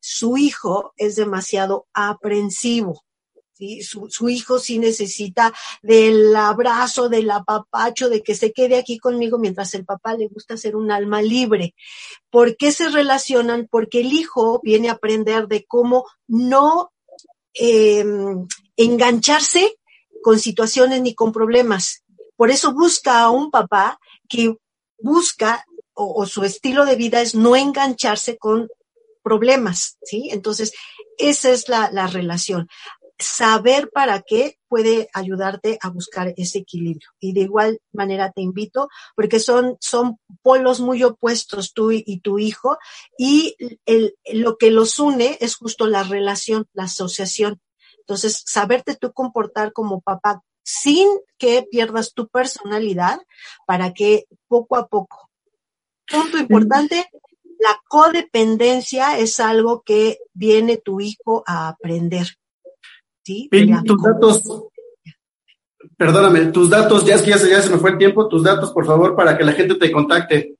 [0.00, 3.04] Su hijo es demasiado aprensivo.
[3.82, 5.52] Su, su hijo sí necesita
[5.82, 10.56] del abrazo, del apapacho, de que se quede aquí conmigo, mientras el papá le gusta
[10.56, 11.74] ser un alma libre.
[12.30, 13.68] ¿Por qué se relacionan?
[13.70, 16.92] Porque el hijo viene a aprender de cómo no
[17.54, 18.04] eh,
[18.76, 19.78] engancharse
[20.22, 22.04] con situaciones ni con problemas.
[22.38, 24.56] Por eso busca a un papá que
[25.00, 28.68] busca o, su estilo de vida es no engancharse con
[29.24, 30.28] problemas, ¿sí?
[30.30, 30.72] Entonces,
[31.18, 32.68] esa es la, la relación.
[33.18, 37.08] saber para qué puede ayudarte a buscar ese equilibrio.
[37.18, 42.38] Y de igual manera te invito, porque son, son polos muy opuestos tú y, tu
[42.38, 42.78] hijo,
[43.18, 47.60] y el, lo que los une es justo la relación, la asociación.
[47.98, 51.08] Entonces, saberte tú comportar como papá sin
[51.38, 53.22] que pierdas tu personalidad
[53.66, 55.30] para que poco a poco.
[56.06, 57.08] Punto importante,
[57.58, 62.36] la codependencia es algo que viene tu hijo a aprender.
[63.24, 63.48] ¿sí?
[63.84, 64.42] tus datos,
[65.96, 68.42] perdóname, tus datos, ya es que ya se, ya se me fue el tiempo, tus
[68.42, 70.56] datos, por favor, para que la gente te contacte.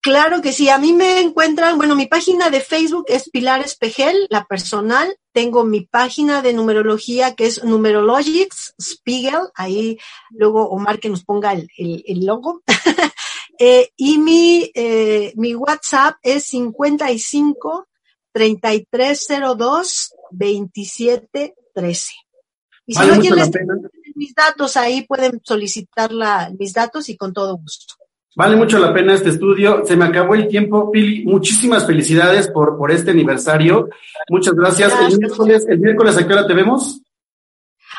[0.00, 4.26] Claro que sí, a mí me encuentran, bueno, mi página de Facebook es Pilar Espejel,
[4.30, 5.14] la personal.
[5.34, 9.98] Tengo mi página de numerología que es Numerologics Spiegel, ahí
[10.30, 12.62] luego Omar que nos ponga el, el logo.
[13.56, 17.86] Eh, y mi, eh, mi WhatsApp es 55
[18.32, 22.12] 3302 2713.
[22.86, 23.52] Y si no quieren
[24.16, 27.94] mis datos ahí, pueden solicitar la, mis datos y con todo gusto.
[28.36, 29.82] Vale mucho la pena este estudio.
[29.84, 31.24] Se me acabó el tiempo, Pili.
[31.24, 33.88] Muchísimas felicidades por, por este aniversario.
[34.28, 34.92] Muchas gracias.
[35.00, 37.00] El, miércoles, ¿El miércoles a qué hora te vemos?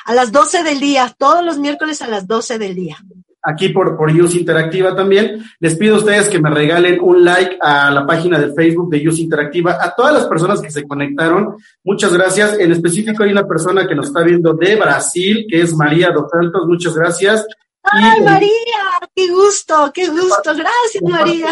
[0.06, 2.98] A las 12 del día, todos los miércoles a las 12 del día
[3.46, 5.44] aquí por, por Use Interactiva también.
[5.60, 9.08] Les pido a ustedes que me regalen un like a la página de Facebook de
[9.08, 9.78] Use Interactiva.
[9.80, 12.60] A todas las personas que se conectaron, muchas gracias.
[12.60, 16.30] En específico hay una persona que nos está viendo de Brasil, que es María Dos
[16.30, 16.68] Santos.
[16.68, 17.46] Muchas gracias.
[17.92, 18.50] ¡Ay, María!
[19.16, 19.92] ¡Qué gusto!
[19.94, 20.52] ¡Qué gusto!
[20.56, 21.50] Gracias, María.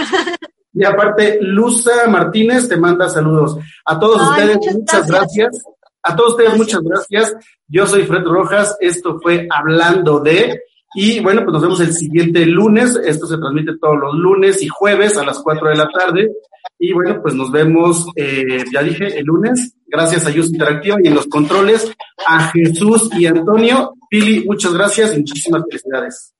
[0.73, 3.57] Y aparte, Luza Martínez te manda saludos.
[3.85, 5.63] A todos ustedes, muchas, gracias.
[6.01, 7.35] A todos ustedes, muchas gracias.
[7.67, 8.75] Yo soy Fred Rojas.
[8.79, 10.61] Esto fue Hablando de...
[10.95, 12.99] Y bueno, pues nos vemos el siguiente lunes.
[13.03, 16.31] Esto se transmite todos los lunes y jueves a las 4 de la tarde.
[16.77, 19.75] Y bueno, pues nos vemos, eh, ya dije, el lunes.
[19.87, 21.91] Gracias a Yus Interactiva y en los controles
[22.27, 23.93] a Jesús y Antonio.
[24.13, 26.33] Pili, muchas gracias y muchísimas felicidades.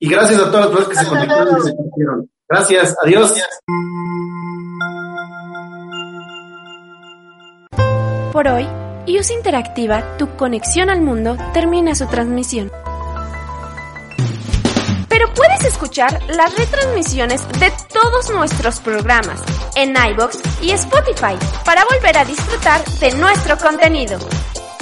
[0.00, 2.30] Y gracias a todas las personas que se conectaron y se compartieron.
[2.48, 3.34] Gracias, adiós.
[8.32, 8.66] Por hoy,
[9.06, 12.72] IUS Interactiva, tu conexión al mundo, termina su transmisión
[15.34, 19.42] puedes escuchar las retransmisiones de todos nuestros programas
[19.76, 24.18] en iBox y Spotify para volver a disfrutar de nuestro contenido.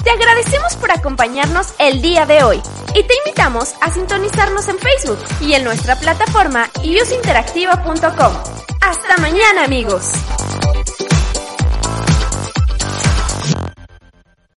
[0.04, 2.60] Te agradecemos por acompañarnos el día de hoy
[2.94, 8.32] y te invitamos a sintonizarnos en Facebook y en nuestra plataforma iusinteractiva.com.
[8.80, 10.10] Hasta mañana amigos.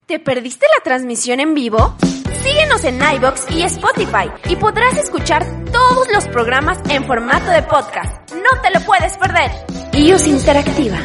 [0.08, 1.96] ¿Te perdiste la transmisión en vivo?
[2.44, 8.32] Síguenos en iBox y Spotify y podrás escuchar todos los programas en formato de podcast.
[8.34, 9.52] No te lo puedes perder.
[9.94, 10.98] iOS Interactiva.